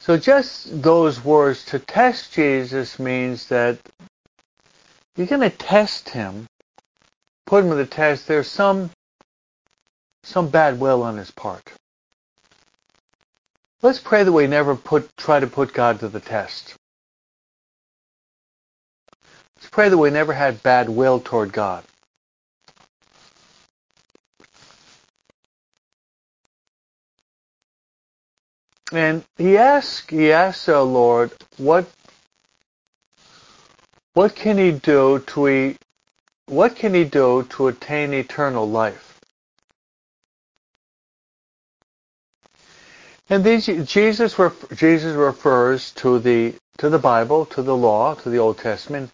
so 0.00 0.16
just 0.16 0.82
those 0.82 1.24
words 1.24 1.64
to 1.66 1.78
test 1.78 2.32
Jesus 2.32 2.98
means 2.98 3.46
that 3.48 3.78
you're 5.16 5.26
going 5.26 5.48
to 5.48 5.56
test 5.56 6.08
him 6.08 6.46
put 7.46 7.62
him 7.64 7.70
to 7.70 7.76
the 7.76 7.86
test 7.86 8.26
there's 8.26 8.48
some 8.48 8.90
some 10.22 10.48
bad 10.48 10.78
will 10.78 11.02
on 11.02 11.16
his 11.16 11.30
part. 11.30 11.72
Let's 13.82 13.98
pray 13.98 14.22
that 14.22 14.32
we 14.32 14.46
never 14.46 14.76
put 14.76 15.08
try 15.16 15.40
to 15.40 15.46
put 15.46 15.72
God 15.72 16.00
to 16.00 16.08
the 16.08 16.20
test. 16.20 16.74
Let's 19.56 19.70
pray 19.70 19.88
that 19.88 19.98
we 19.98 20.10
never 20.10 20.32
had 20.32 20.62
bad 20.62 20.88
will 20.88 21.20
toward 21.20 21.52
God. 21.52 21.84
And 28.92 29.24
he 29.38 29.56
asks, 29.56 30.08
he 30.08 30.32
asks 30.32 30.68
our 30.68 30.82
Lord, 30.82 31.30
what, 31.56 31.86
what 34.14 34.34
can 34.34 34.58
he 34.58 34.72
do 34.72 35.20
to, 35.28 35.76
what 36.46 36.76
can 36.76 36.94
he 36.94 37.04
do 37.04 37.46
to 37.50 37.68
attain 37.68 38.12
eternal 38.12 38.68
life? 38.68 39.20
And 43.28 43.44
these, 43.44 43.66
Jesus, 43.66 44.36
Jesus 44.74 45.14
refers 45.14 45.92
to 45.92 46.18
the 46.18 46.54
to 46.78 46.88
the 46.88 46.98
Bible, 46.98 47.44
to 47.46 47.62
the 47.62 47.76
law, 47.76 48.14
to 48.14 48.30
the 48.30 48.38
Old 48.38 48.58
Testament, 48.58 49.10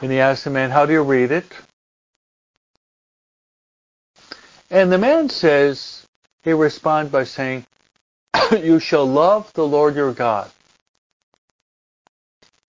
and 0.00 0.10
he 0.10 0.20
asks 0.20 0.44
the 0.44 0.50
man, 0.50 0.70
"How 0.70 0.86
do 0.86 0.94
you 0.94 1.02
read 1.02 1.30
it?" 1.30 1.44
And 4.70 4.90
the 4.90 4.96
man 4.96 5.28
says, 5.28 6.06
he 6.42 6.52
responds 6.52 7.12
by 7.12 7.24
saying, 7.24 7.66
"You 8.52 8.78
shall 8.80 9.06
love 9.06 9.52
the 9.54 9.66
Lord 9.66 9.94
your 9.94 10.12
God. 10.12 10.50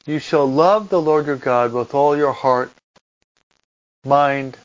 You 0.05 0.19
shall 0.19 0.45
love 0.45 0.89
the 0.89 1.01
Lord 1.01 1.25
your 1.25 1.35
God 1.37 1.73
with 1.73 1.93
all 1.95 2.15
your 2.15 2.33
heart, 2.33 2.71
mind, 4.03 4.57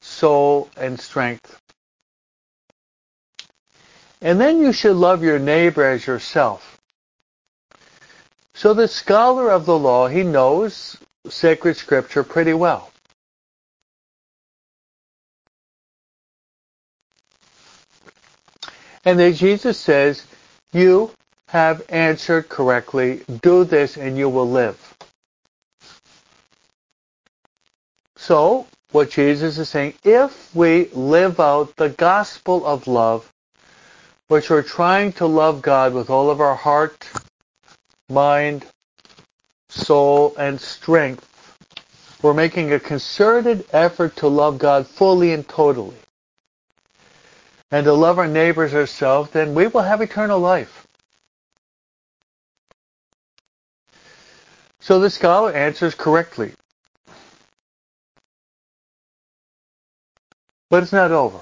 soul, 0.00 0.68
and 0.76 0.98
strength." 0.98 1.60
And 4.20 4.40
then 4.40 4.60
you 4.60 4.72
should 4.72 4.96
love 4.96 5.22
your 5.22 5.38
neighbor 5.38 5.84
as 5.84 6.06
yourself. 6.06 6.78
So 8.54 8.72
the 8.72 8.88
scholar 8.88 9.50
of 9.50 9.66
the 9.66 9.78
law, 9.78 10.08
he 10.08 10.22
knows 10.22 10.96
sacred 11.28 11.76
scripture 11.76 12.24
pretty 12.24 12.54
well. 12.54 12.90
And 19.06 19.18
then 19.18 19.32
Jesus 19.34 19.78
says, 19.78 20.26
you 20.72 21.12
have 21.48 21.82
answered 21.88 22.48
correctly. 22.48 23.22
Do 23.40 23.64
this 23.64 23.96
and 23.96 24.18
you 24.18 24.28
will 24.28 24.50
live. 24.50 24.96
So, 28.16 28.66
what 28.90 29.10
Jesus 29.10 29.58
is 29.58 29.68
saying, 29.68 29.94
if 30.04 30.54
we 30.54 30.88
live 30.88 31.38
out 31.38 31.76
the 31.76 31.88
gospel 31.88 32.66
of 32.66 32.88
love, 32.88 33.30
which 34.28 34.50
we're 34.50 34.62
trying 34.62 35.12
to 35.12 35.26
love 35.26 35.62
God 35.62 35.94
with 35.94 36.10
all 36.10 36.28
of 36.28 36.40
our 36.40 36.56
heart, 36.56 37.08
mind, 38.08 38.66
soul, 39.68 40.34
and 40.36 40.60
strength. 40.60 41.24
We're 42.22 42.34
making 42.34 42.72
a 42.72 42.80
concerted 42.80 43.66
effort 43.72 44.16
to 44.16 44.28
love 44.28 44.58
God 44.58 44.88
fully 44.88 45.32
and 45.32 45.46
totally. 45.48 45.96
And 47.70 47.84
to 47.84 47.92
love 47.92 48.18
our 48.18 48.28
neighbors 48.28 48.74
ourselves, 48.74 49.30
then 49.30 49.54
we 49.54 49.66
will 49.66 49.82
have 49.82 50.00
eternal 50.00 50.38
life. 50.38 50.86
So 54.80 55.00
the 55.00 55.10
scholar 55.10 55.52
answers 55.52 55.94
correctly. 55.94 56.52
But 60.70 60.84
it's 60.84 60.92
not 60.92 61.10
over. 61.10 61.40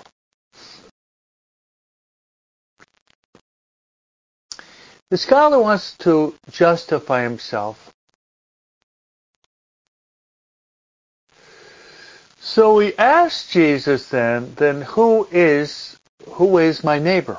The 5.11 5.19
scholar 5.19 5.61
wants 5.61 5.97
to 5.99 6.35
justify 6.51 7.23
himself. 7.23 7.93
So 12.41 12.75
we 12.75 12.95
ask 12.97 13.51
Jesus 13.51 14.09
then, 14.09 14.55
then 14.57 14.83
who 14.83 15.29
is 15.31 15.99
who 16.29 16.59
is 16.59 16.85
my 16.85 16.99
neighbor? 16.99 17.39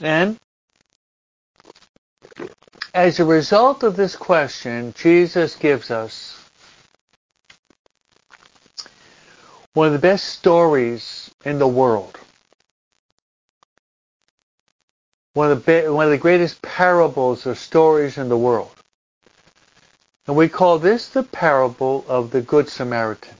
And 0.00 0.38
as 2.94 3.20
a 3.20 3.24
result 3.24 3.82
of 3.82 3.96
this 3.96 4.16
question, 4.16 4.94
Jesus 4.96 5.56
gives 5.56 5.90
us 5.90 6.38
one 9.74 9.86
of 9.86 9.92
the 9.92 9.98
best 9.98 10.26
stories 10.26 11.30
in 11.44 11.58
the 11.58 11.68
world. 11.68 12.18
one 15.34 15.50
of 15.50 15.64
the 15.64 15.92
one 15.92 16.04
of 16.04 16.10
the 16.10 16.18
greatest 16.18 16.60
parables 16.62 17.46
or 17.46 17.54
stories 17.54 18.18
in 18.18 18.28
the 18.28 18.36
world. 18.36 18.70
And 20.26 20.36
we 20.36 20.48
call 20.48 20.78
this 20.78 21.08
the 21.08 21.22
parable 21.22 22.04
of 22.06 22.30
the 22.30 22.42
Good 22.42 22.68
Samaritan. 22.68 23.34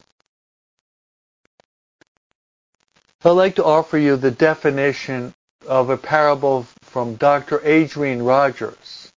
I'd 3.24 3.30
like 3.30 3.54
to 3.56 3.64
offer 3.64 3.98
you 3.98 4.16
the 4.16 4.32
definition 4.32 5.32
of 5.66 5.90
a 5.90 5.96
parable 5.96 6.66
from 6.82 7.14
Dr. 7.14 7.60
Adrian 7.64 8.22
Rogers. 8.24 9.10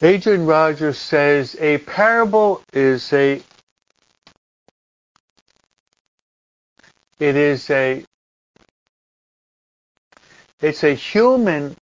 Adrian 0.00 0.46
Rogers 0.46 0.98
says 0.98 1.56
a 1.60 1.78
parable 1.78 2.62
is 2.72 3.12
a 3.12 3.42
It 7.18 7.34
is 7.34 7.70
a 7.70 8.04
it's 10.60 10.84
a 10.84 10.94
human 10.94 11.76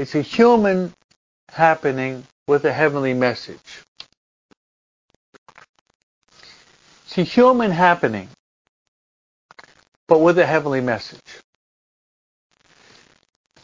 it's 0.00 0.14
a 0.14 0.22
human 0.22 0.94
happening 1.50 2.24
with 2.48 2.64
a 2.64 2.72
heavenly 2.72 3.12
message. 3.12 3.82
It's 7.04 7.18
a 7.18 7.22
human 7.22 7.70
happening, 7.70 8.30
but 10.08 10.20
with 10.20 10.38
a 10.38 10.46
heavenly 10.46 10.80
message. 10.80 11.20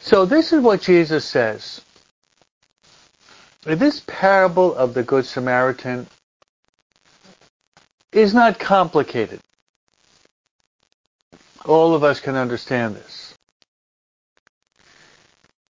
So 0.00 0.26
this 0.26 0.52
is 0.52 0.60
what 0.60 0.82
Jesus 0.82 1.24
says. 1.24 1.80
This 3.62 4.02
parable 4.06 4.74
of 4.74 4.92
the 4.92 5.02
Good 5.02 5.24
Samaritan, 5.24 6.06
is 8.12 8.34
not 8.34 8.58
complicated. 8.58 9.40
All 11.64 11.94
of 11.94 12.04
us 12.04 12.20
can 12.20 12.36
understand 12.36 12.94
this. 12.94 13.25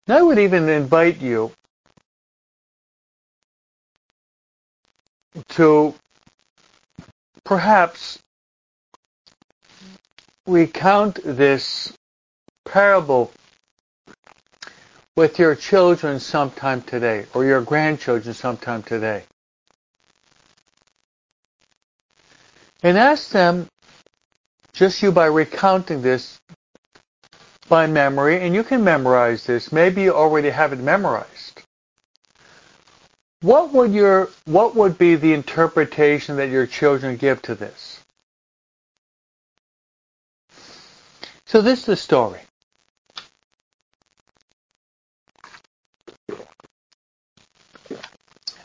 I 0.08 0.22
would 0.22 0.38
even 0.38 0.68
invite 0.68 1.22
you 1.22 1.52
to 5.50 5.94
perhaps 7.46 8.20
recount 10.46 11.20
this 11.24 11.94
parable 12.66 13.32
with 15.16 15.40
your 15.40 15.56
children 15.56 16.20
sometime 16.20 16.82
today 16.82 17.26
or 17.34 17.46
your 17.46 17.62
grandchildren 17.62 18.34
sometime 18.34 18.84
today. 18.84 19.24
And 22.82 22.98
ask 22.98 23.30
them, 23.30 23.68
just 24.74 25.02
you 25.02 25.12
by 25.12 25.28
recounting 25.28 26.02
this 26.02 26.40
by 27.70 27.88
memory, 27.88 28.40
and 28.42 28.54
you 28.54 28.64
can 28.64 28.84
memorize 28.84 29.46
this. 29.46 29.72
Maybe 29.72 30.04
you 30.04 30.14
already 30.14 30.50
have 30.50 30.74
it 30.74 30.80
memorized. 30.80 31.62
What 33.42 33.74
would 33.74 33.94
your 33.94 34.30
what 34.46 34.76
would 34.76 34.98
be 34.98 35.16
the 35.16 35.34
interpretation 35.34 36.38
that 36.38 36.50
your 36.50 36.66
children 36.66 37.18
give 37.18 37.42
to 37.44 37.56
this? 37.56 38.00
So 41.46 41.62
this 41.62 41.80
is 41.82 41.86
the 41.86 41.96
story. 41.98 42.40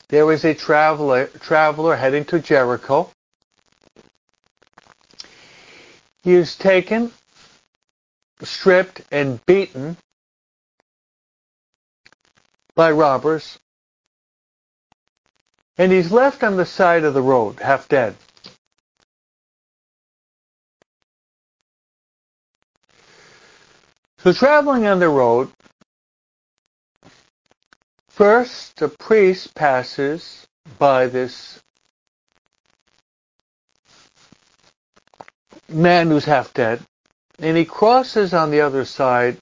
There 0.08 0.24
was 0.24 0.44
a 0.44 0.54
traveler 0.54 1.26
traveler 1.26 1.96
heading 1.96 2.24
to 2.26 2.38
Jericho. 2.38 3.10
He 6.22 6.34
is 6.34 6.56
taken, 6.56 7.12
stripped, 8.42 9.02
and 9.10 9.44
beaten 9.46 9.96
by 12.74 12.90
robbers 12.90 13.58
and 15.78 15.92
he's 15.92 16.10
left 16.10 16.42
on 16.42 16.56
the 16.56 16.66
side 16.66 17.04
of 17.04 17.14
the 17.14 17.22
road, 17.22 17.60
half 17.60 17.88
dead. 17.88 18.16
So 24.18 24.32
traveling 24.32 24.86
on 24.86 24.98
the 24.98 25.08
road, 25.08 25.50
first 28.08 28.82
a 28.82 28.88
priest 28.88 29.54
passes 29.54 30.48
by 30.80 31.06
this 31.06 31.60
man 35.68 36.08
who's 36.08 36.24
half 36.24 36.52
dead, 36.52 36.82
and 37.38 37.56
he 37.56 37.64
crosses 37.64 38.34
on 38.34 38.50
the 38.50 38.60
other 38.60 38.84
side 38.84 39.38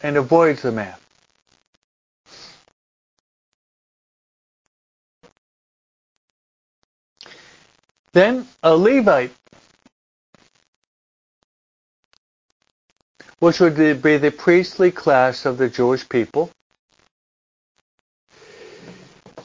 and 0.00 0.16
avoids 0.16 0.62
the 0.62 0.72
man. 0.72 0.94
Then 8.12 8.46
a 8.62 8.76
Levite, 8.76 9.32
which 13.40 13.58
would 13.58 13.76
be 14.00 14.18
the 14.18 14.30
priestly 14.30 14.92
class 14.92 15.44
of 15.44 15.58
the 15.58 15.68
Jewish 15.68 16.08
people, 16.08 16.50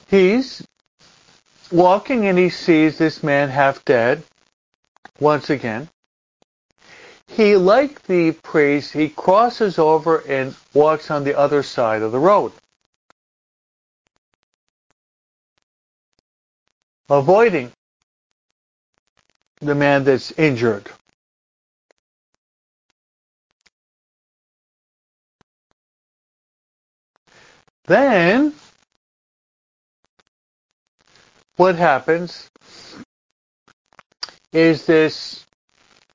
he's 0.08 0.64
walking 1.72 2.28
and 2.28 2.38
he 2.38 2.50
sees 2.50 3.00
this 3.00 3.24
man 3.24 3.50
half 3.50 3.84
dead 3.86 4.24
once 5.20 5.50
again. 5.50 5.90
He, 7.40 7.56
like 7.56 8.04
the 8.04 8.34
priest, 8.34 8.92
he 8.92 9.08
crosses 9.08 9.80
over 9.80 10.18
and 10.28 10.54
walks 10.74 11.10
on 11.10 11.24
the 11.24 11.40
other 11.40 11.64
side 11.64 12.02
of 12.02 12.12
the 12.12 12.20
road. 12.20 12.52
Avoiding 17.10 17.72
the 19.62 19.74
man 19.74 20.04
that's 20.04 20.34
injured. 20.34 20.92
Then, 27.86 28.54
what 31.56 31.78
happens 31.78 32.50
is 34.52 34.86
this 34.86 35.46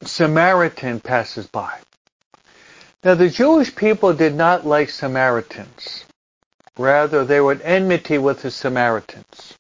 Samaritan 0.09 1.01
passes 1.01 1.47
by. 1.47 1.79
Now, 3.03 3.15
the 3.15 3.29
Jewish 3.29 3.75
people 3.75 4.15
did 4.15 4.35
not 4.35 4.67
like 4.67 4.91
Samaritans. 4.91 6.05
Rather, 6.79 7.25
they 7.25 7.41
were 7.41 7.53
at 7.53 7.61
enmity 7.65 8.19
with 8.19 8.43
the 8.43 8.51
Samaritans. 8.51 9.55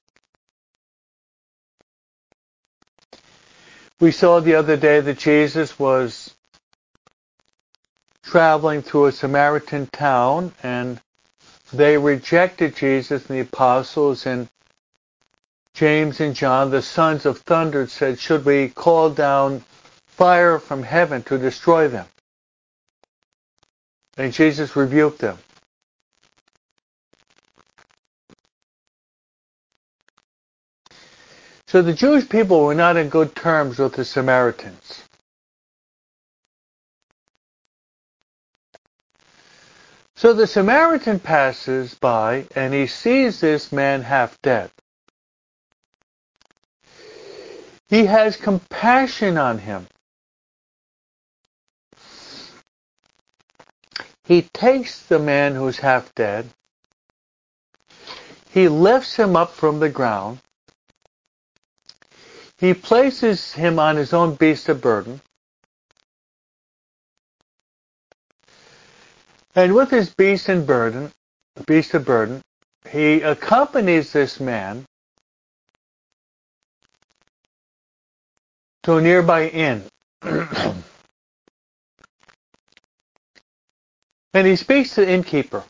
We 4.00 4.10
saw 4.10 4.40
the 4.40 4.56
other 4.56 4.76
day 4.76 5.00
that 5.00 5.18
Jesus 5.18 5.78
was 5.78 6.34
traveling 8.24 8.82
through 8.82 9.06
a 9.06 9.12
Samaritan 9.12 9.86
town 9.86 10.52
and 10.62 11.00
they 11.72 11.98
rejected 11.98 12.76
Jesus 12.76 13.26
and 13.26 13.36
the 13.36 13.42
apostles 13.42 14.26
and 14.26 14.48
James 15.74 16.20
and 16.20 16.34
John, 16.34 16.70
the 16.70 16.82
sons 16.82 17.26
of 17.26 17.38
thunder, 17.38 17.86
said, 17.88 18.18
should 18.18 18.44
we 18.44 18.68
call 18.68 19.10
down 19.10 19.64
fire 20.16 20.58
from 20.58 20.82
heaven 20.82 21.22
to 21.24 21.38
destroy 21.38 21.88
them? 21.88 22.06
And 24.16 24.32
Jesus 24.32 24.76
rebuked 24.76 25.18
them. 25.18 25.38
So 31.66 31.82
the 31.82 31.92
Jewish 31.92 32.28
people 32.28 32.64
were 32.64 32.74
not 32.74 32.96
in 32.96 33.08
good 33.08 33.34
terms 33.34 33.78
with 33.78 33.94
the 33.94 34.04
Samaritans. 34.04 35.02
So 40.14 40.32
the 40.32 40.46
Samaritan 40.46 41.18
passes 41.18 41.94
by 41.94 42.46
and 42.54 42.72
he 42.72 42.86
sees 42.86 43.40
this 43.40 43.72
man 43.72 44.02
half 44.02 44.40
dead. 44.42 44.70
He 47.88 48.06
has 48.06 48.36
compassion 48.36 49.36
on 49.36 49.58
him. 49.58 49.86
He 54.24 54.42
takes 54.42 55.00
the 55.00 55.18
man 55.18 55.54
who's 55.54 55.78
half 55.78 56.14
dead. 56.14 56.48
He 58.50 58.68
lifts 58.68 59.16
him 59.16 59.36
up 59.36 59.52
from 59.52 59.80
the 59.80 59.88
ground 59.88 60.38
he 62.64 62.72
places 62.72 63.52
him 63.52 63.78
on 63.78 63.96
his 63.96 64.12
own 64.12 64.36
beast 64.36 64.68
of 64.68 64.80
burden. 64.80 65.20
And 69.54 69.74
with 69.74 69.90
his 69.90 70.10
beast 70.10 70.48
and 70.48 70.66
burden, 70.66 71.12
beast 71.66 71.94
of 71.94 72.04
burden, 72.04 72.42
he 72.88 73.20
accompanies 73.20 74.12
this 74.12 74.40
man 74.40 74.86
to 78.84 78.96
a 78.96 79.00
nearby 79.02 79.48
inn. 79.48 79.84
and 84.34 84.46
he 84.46 84.56
speaks 84.56 84.96
to 84.96 85.02
the 85.02 85.10
innkeeper. 85.10 85.62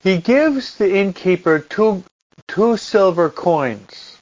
He 0.00 0.18
gives 0.18 0.76
the 0.76 0.94
innkeeper 0.94 1.58
two, 1.58 2.04
two 2.46 2.76
silver 2.76 3.30
coins. 3.30 4.18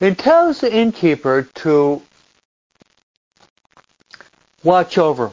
It 0.00 0.18
tells 0.18 0.60
the 0.60 0.74
innkeeper 0.74 1.48
to 1.54 2.02
watch 4.62 4.98
over, 4.98 5.32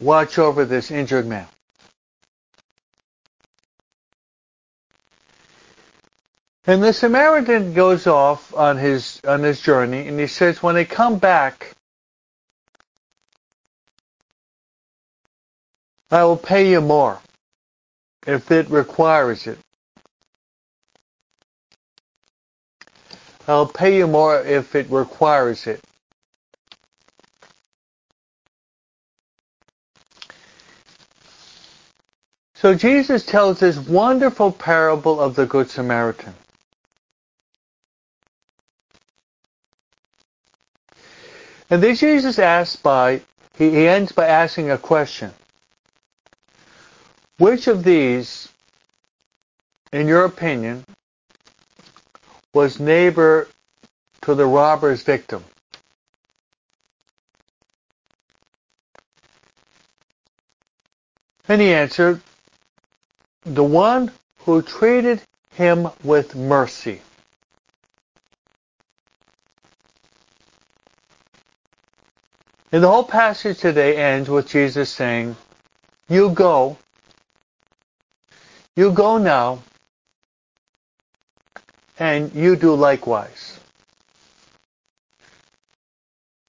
watch 0.00 0.38
over 0.38 0.64
this 0.64 0.90
injured 0.90 1.26
man. 1.26 1.46
And 6.68 6.82
the 6.82 6.92
Samaritan 6.92 7.72
goes 7.72 8.06
off 8.06 8.54
on 8.54 8.76
his 8.76 9.22
on 9.26 9.42
his 9.42 9.58
journey, 9.58 10.06
and 10.06 10.20
he 10.20 10.26
says, 10.26 10.62
when 10.62 10.74
they 10.74 10.84
come 10.84 11.18
back, 11.18 11.72
I 16.10 16.24
will 16.24 16.36
pay 16.36 16.70
you 16.70 16.82
more 16.82 17.20
if 18.26 18.50
it 18.50 18.68
requires 18.68 19.46
it. 19.46 19.58
I'll 23.48 23.64
pay 23.64 23.96
you 23.96 24.06
more 24.06 24.38
if 24.38 24.74
it 24.74 24.90
requires 24.90 25.66
it. 25.66 25.80
So 32.56 32.74
Jesus 32.74 33.24
tells 33.24 33.60
this 33.60 33.78
wonderful 33.78 34.52
parable 34.52 35.18
of 35.18 35.34
the 35.34 35.46
Good 35.46 35.70
Samaritan. 35.70 36.34
And 41.70 41.82
then 41.82 41.94
Jesus 41.94 42.38
asks 42.38 42.76
by, 42.76 43.20
he, 43.56 43.86
ends 43.86 44.12
by 44.12 44.26
asking 44.26 44.70
a 44.70 44.78
question. 44.78 45.32
Which 47.38 47.66
of 47.66 47.84
these, 47.84 48.48
in 49.92 50.08
your 50.08 50.24
opinion, 50.24 50.84
was 52.54 52.80
neighbor 52.80 53.48
to 54.22 54.34
the 54.34 54.46
robber's 54.46 55.02
victim? 55.02 55.44
And 61.48 61.60
he 61.60 61.72
answered, 61.72 62.20
the 63.44 63.64
one 63.64 64.10
who 64.40 64.62
treated 64.62 65.22
him 65.54 65.88
with 66.04 66.34
mercy. 66.34 67.00
And 72.70 72.82
the 72.82 72.88
whole 72.88 73.04
passage 73.04 73.58
today 73.58 73.96
ends 73.96 74.28
with 74.28 74.48
Jesus 74.48 74.90
saying, 74.90 75.36
You 76.08 76.30
go, 76.30 76.76
you 78.76 78.92
go 78.92 79.18
now, 79.18 79.62
and 81.98 82.34
you 82.34 82.56
do 82.56 82.74
likewise. 82.74 83.58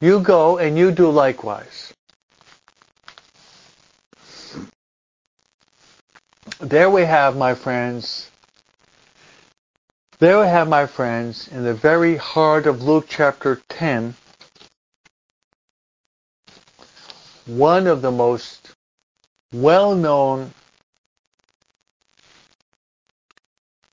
You 0.01 0.19
go 0.19 0.57
and 0.57 0.77
you 0.77 0.91
do 0.91 1.09
likewise. 1.09 1.93
There 6.59 6.89
we 6.89 7.03
have, 7.03 7.37
my 7.37 7.55
friends, 7.55 8.29
there 10.19 10.41
we 10.41 10.47
have, 10.47 10.67
my 10.67 10.85
friends, 10.85 11.47
in 11.47 11.63
the 11.63 11.73
very 11.73 12.17
heart 12.17 12.67
of 12.67 12.83
Luke 12.83 13.05
chapter 13.07 13.61
10, 13.69 14.15
one 17.49 17.87
of 17.87 18.01
the 18.03 18.11
most 18.11 18.73
well-known, 19.51 20.51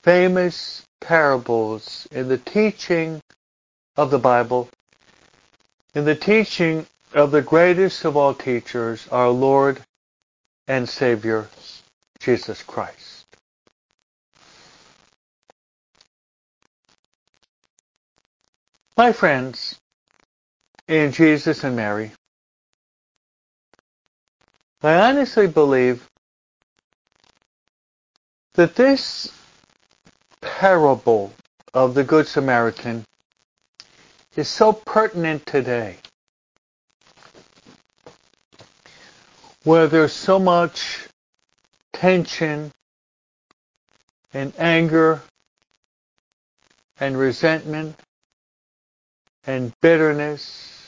famous 0.03 0.83
parables 1.01 2.07
in 2.11 2.27
the 2.27 2.37
teaching 2.37 3.19
of 3.95 4.11
the 4.11 4.19
Bible, 4.19 4.69
in 5.95 6.05
the 6.05 6.15
teaching 6.15 6.85
of 7.13 7.31
the 7.31 7.41
greatest 7.41 8.05
of 8.05 8.15
all 8.15 8.35
teachers, 8.35 9.07
our 9.11 9.29
Lord 9.29 9.81
and 10.67 10.87
Savior, 10.87 11.47
Jesus 12.19 12.61
Christ. 12.61 13.25
My 18.95 19.11
friends, 19.13 19.79
in 20.87 21.11
Jesus 21.11 21.63
and 21.63 21.75
Mary, 21.75 22.11
I 24.83 25.09
honestly 25.09 25.47
believe 25.47 26.07
that 28.53 28.75
this 28.75 29.31
parable 30.39 31.33
of 31.73 31.95
the 31.95 32.03
Good 32.03 32.27
Samaritan 32.27 33.03
is 34.35 34.47
so 34.47 34.73
pertinent 34.73 35.47
today, 35.47 35.97
where 39.63 39.87
there's 39.87 40.13
so 40.13 40.37
much 40.37 41.07
tension 41.93 42.71
and 44.31 44.53
anger 44.59 45.21
and 46.99 47.17
resentment 47.17 47.95
and 49.47 49.73
bitterness 49.81 50.87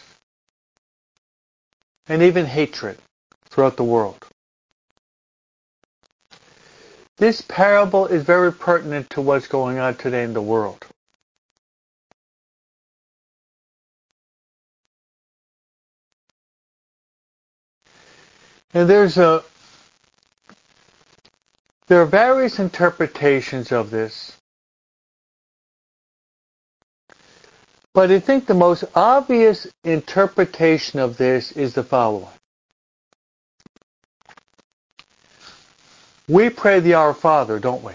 and 2.08 2.22
even 2.22 2.46
hatred 2.46 3.00
throughout 3.60 3.76
the 3.76 3.84
world. 3.84 4.26
This 7.18 7.42
parable 7.42 8.08
is 8.08 8.24
very 8.24 8.54
pertinent 8.54 9.10
to 9.10 9.22
what's 9.22 9.50
going 9.50 9.80
on 9.80 9.96
today 9.96 10.24
in 10.24 10.32
the 10.32 10.42
world. 10.42 10.86
And 18.74 18.90
there's 18.90 19.18
a 19.18 19.44
there 21.88 22.02
are 22.02 22.06
various 22.06 22.60
interpretations 22.60 23.74
of 23.74 23.90
this. 23.90 24.38
But 27.94 28.10
I 28.10 28.22
think 28.22 28.46
the 28.46 28.54
most 28.54 28.86
obvious 28.96 29.68
interpretation 29.84 31.02
of 31.02 31.18
this 31.18 31.52
is 31.52 31.74
the 31.74 31.84
following. 31.84 32.39
We 36.30 36.52
pray 36.52 36.80
the 36.80 36.94
Our 36.94 37.16
Father, 37.16 37.60
don't 37.60 37.84
we? 37.84 37.94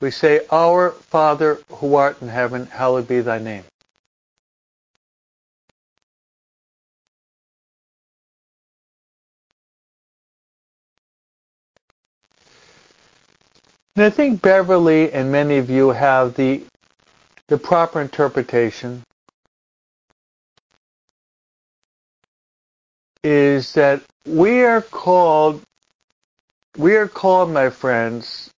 We 0.00 0.10
say, 0.10 0.40
Our 0.50 0.90
Father 0.90 1.60
who 1.70 1.94
art 1.94 2.20
in 2.20 2.28
heaven, 2.28 2.66
hallowed 2.66 3.08
be 3.08 3.20
thy 3.20 3.38
name. 3.38 3.64
And 13.96 14.04
I 14.04 14.10
think 14.10 14.42
Beverly 14.42 15.12
and 15.12 15.30
many 15.30 15.58
of 15.58 15.70
you 15.70 15.90
have 15.90 16.34
the 16.34 16.62
the 17.48 17.58
proper 17.58 18.00
interpretation 18.00 19.02
is 23.24 23.74
that 23.74 24.02
we 24.26 24.62
are 24.62 24.80
called 24.82 25.62
we 26.80 26.96
are 26.96 27.08
called 27.08 27.50
my 27.50 27.68
friends 27.70 28.50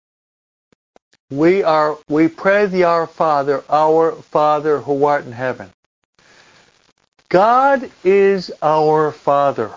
we 1.32 1.62
are 1.62 1.96
we 2.10 2.28
pray 2.28 2.66
the 2.66 2.84
our 2.84 3.06
father 3.06 3.64
our 3.70 4.12
father 4.12 4.80
who 4.80 5.06
art 5.06 5.24
in 5.24 5.32
heaven. 5.32 5.70
God 7.30 7.90
is 8.04 8.52
our 8.60 9.12
father. 9.12 9.70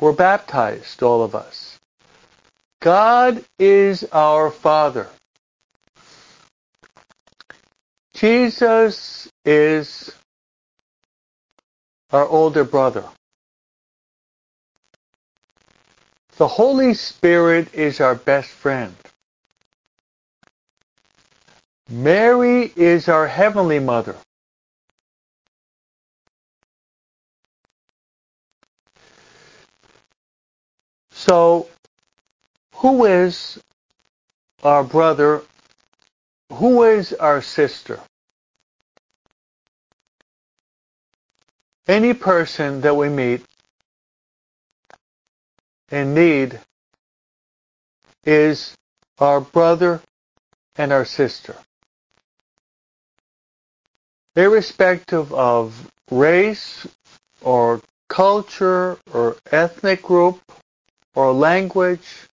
We're 0.00 0.14
baptized 0.14 1.02
all 1.02 1.22
of 1.22 1.34
us. 1.34 1.78
God 2.80 3.44
is 3.58 4.04
our 4.10 4.50
father. 4.50 5.06
Jesus 8.14 9.28
is 9.44 10.14
our 12.10 12.26
older 12.26 12.64
brother. 12.64 13.04
The 16.36 16.48
Holy 16.48 16.94
Spirit 16.94 17.74
is 17.74 18.00
our 18.00 18.14
best 18.14 18.48
friend. 18.50 18.94
Mary 21.88 22.72
is 22.76 23.08
our 23.08 23.28
heavenly 23.28 23.78
mother. 23.78 24.16
So, 31.12 31.68
who 32.74 33.04
is 33.04 33.60
our 34.62 34.84
brother 34.84 35.42
who 36.52 36.84
is 36.84 37.12
our 37.14 37.42
sister? 37.42 38.00
Any 41.86 42.14
person 42.14 42.80
that 42.82 42.96
we 42.96 43.08
meet 43.08 43.42
in 45.94 46.14
need 46.14 46.60
is 48.24 48.74
our 49.18 49.40
brother 49.40 50.00
and 50.76 50.92
our 50.92 51.04
sister. 51.04 51.56
Irrespective 54.36 55.32
of 55.32 55.90
race 56.10 56.86
or 57.40 57.80
culture 58.08 58.98
or 59.12 59.36
ethnic 59.52 60.02
group 60.02 60.40
or 61.14 61.32
language 61.32 62.28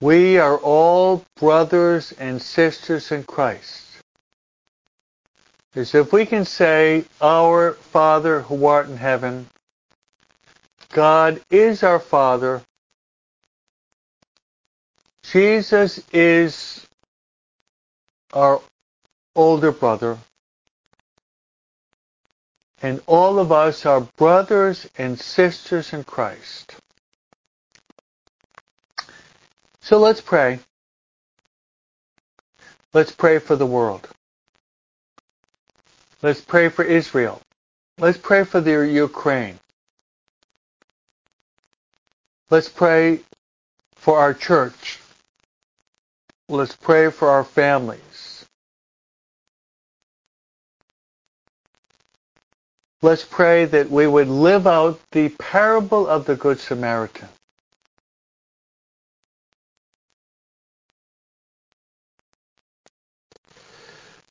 we 0.00 0.38
are 0.38 0.56
all 0.56 1.24
brothers 1.36 2.12
and 2.12 2.40
sisters 2.40 3.10
in 3.10 3.24
Christ. 3.24 3.84
Is 5.74 5.92
if 5.94 6.12
we 6.12 6.24
can 6.24 6.44
say, 6.44 7.04
Our 7.20 7.72
Father 7.72 8.42
who 8.42 8.66
art 8.66 8.88
in 8.88 8.96
heaven, 8.96 9.48
God 10.92 11.40
is 11.50 11.82
our 11.82 11.98
Father, 11.98 12.62
Jesus 15.22 16.02
is 16.12 16.86
our 18.32 18.60
older 19.36 19.72
brother, 19.72 20.18
and 22.80 23.00
all 23.06 23.38
of 23.38 23.52
us 23.52 23.84
are 23.84 24.00
brothers 24.00 24.88
and 24.96 25.18
sisters 25.18 25.92
in 25.92 26.04
Christ. 26.04 26.76
So 29.80 29.98
let's 29.98 30.20
pray. 30.20 30.58
Let's 32.94 33.12
pray 33.12 33.38
for 33.38 33.56
the 33.56 33.66
world. 33.66 34.08
Let's 36.22 36.40
pray 36.40 36.68
for 36.68 36.84
Israel. 36.84 37.40
Let's 37.98 38.18
pray 38.18 38.44
for 38.44 38.60
the 38.60 38.86
Ukraine. 38.86 39.58
Let's 42.50 42.68
pray 42.68 43.20
for 43.96 44.18
our 44.18 44.32
church. 44.32 45.00
Let's 46.48 46.74
pray 46.74 47.10
for 47.10 47.28
our 47.28 47.44
families. 47.44 48.46
Let's 53.02 53.24
pray 53.24 53.66
that 53.66 53.90
we 53.90 54.06
would 54.06 54.28
live 54.28 54.66
out 54.66 54.98
the 55.12 55.28
parable 55.28 56.06
of 56.06 56.24
the 56.24 56.36
Good 56.36 56.58
Samaritan. 56.58 57.28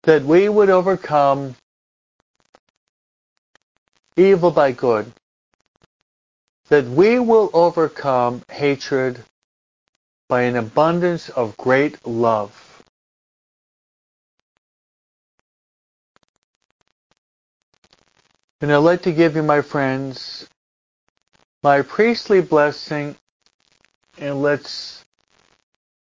That 0.04 0.24
we 0.24 0.50
would 0.50 0.70
overcome 0.70 1.56
evil 4.18 4.50
by 4.50 4.72
good. 4.72 5.14
That 6.70 6.86
we 6.86 7.20
will 7.20 7.50
overcome 7.54 8.44
hatred 8.52 9.24
by 10.28 10.42
an 10.42 10.56
abundance 10.58 11.30
of 11.30 11.56
great 11.56 12.06
love. 12.06 12.84
And 18.60 18.72
I'd 18.72 18.78
like 18.78 19.04
to 19.04 19.14
give 19.14 19.36
you, 19.36 19.44
my 19.44 19.62
friends, 19.62 20.48
my 21.64 21.84
priestly 21.84 22.42
blessing, 22.42 23.16
and 24.18 24.42
let's 24.42 25.06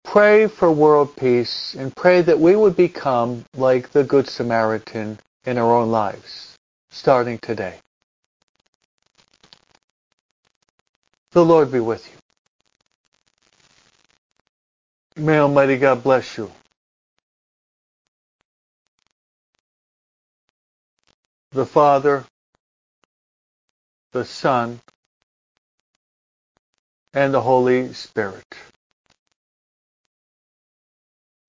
pray 0.05 0.47
for 0.47 0.73
world 0.73 1.15
peace 1.17 1.75
and 1.75 1.95
pray 1.95 2.23
that 2.23 2.41
we 2.41 2.57
would 2.57 2.77
become 2.77 3.45
like 3.55 3.91
the 3.91 4.03
Good 4.03 4.29
Samaritan 4.29 5.19
in 5.45 5.59
our 5.59 5.77
own 5.77 5.91
lives, 5.91 6.57
starting 6.91 7.39
today. 7.39 7.75
The 11.37 11.47
Lord 11.47 11.73
be 11.73 11.81
with 11.81 12.09
you. 12.09 12.33
May 15.25 15.39
Almighty 15.39 15.79
God 15.79 16.05
bless 16.05 16.39
you. 16.39 16.53
The 21.53 21.67
Father, 21.67 22.25
the 24.13 24.25
Son, 24.25 24.81
and 27.15 27.35
the 27.35 27.43
Holy 27.43 27.95
Spirit. 27.95 28.45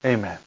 Amen. 0.06 0.40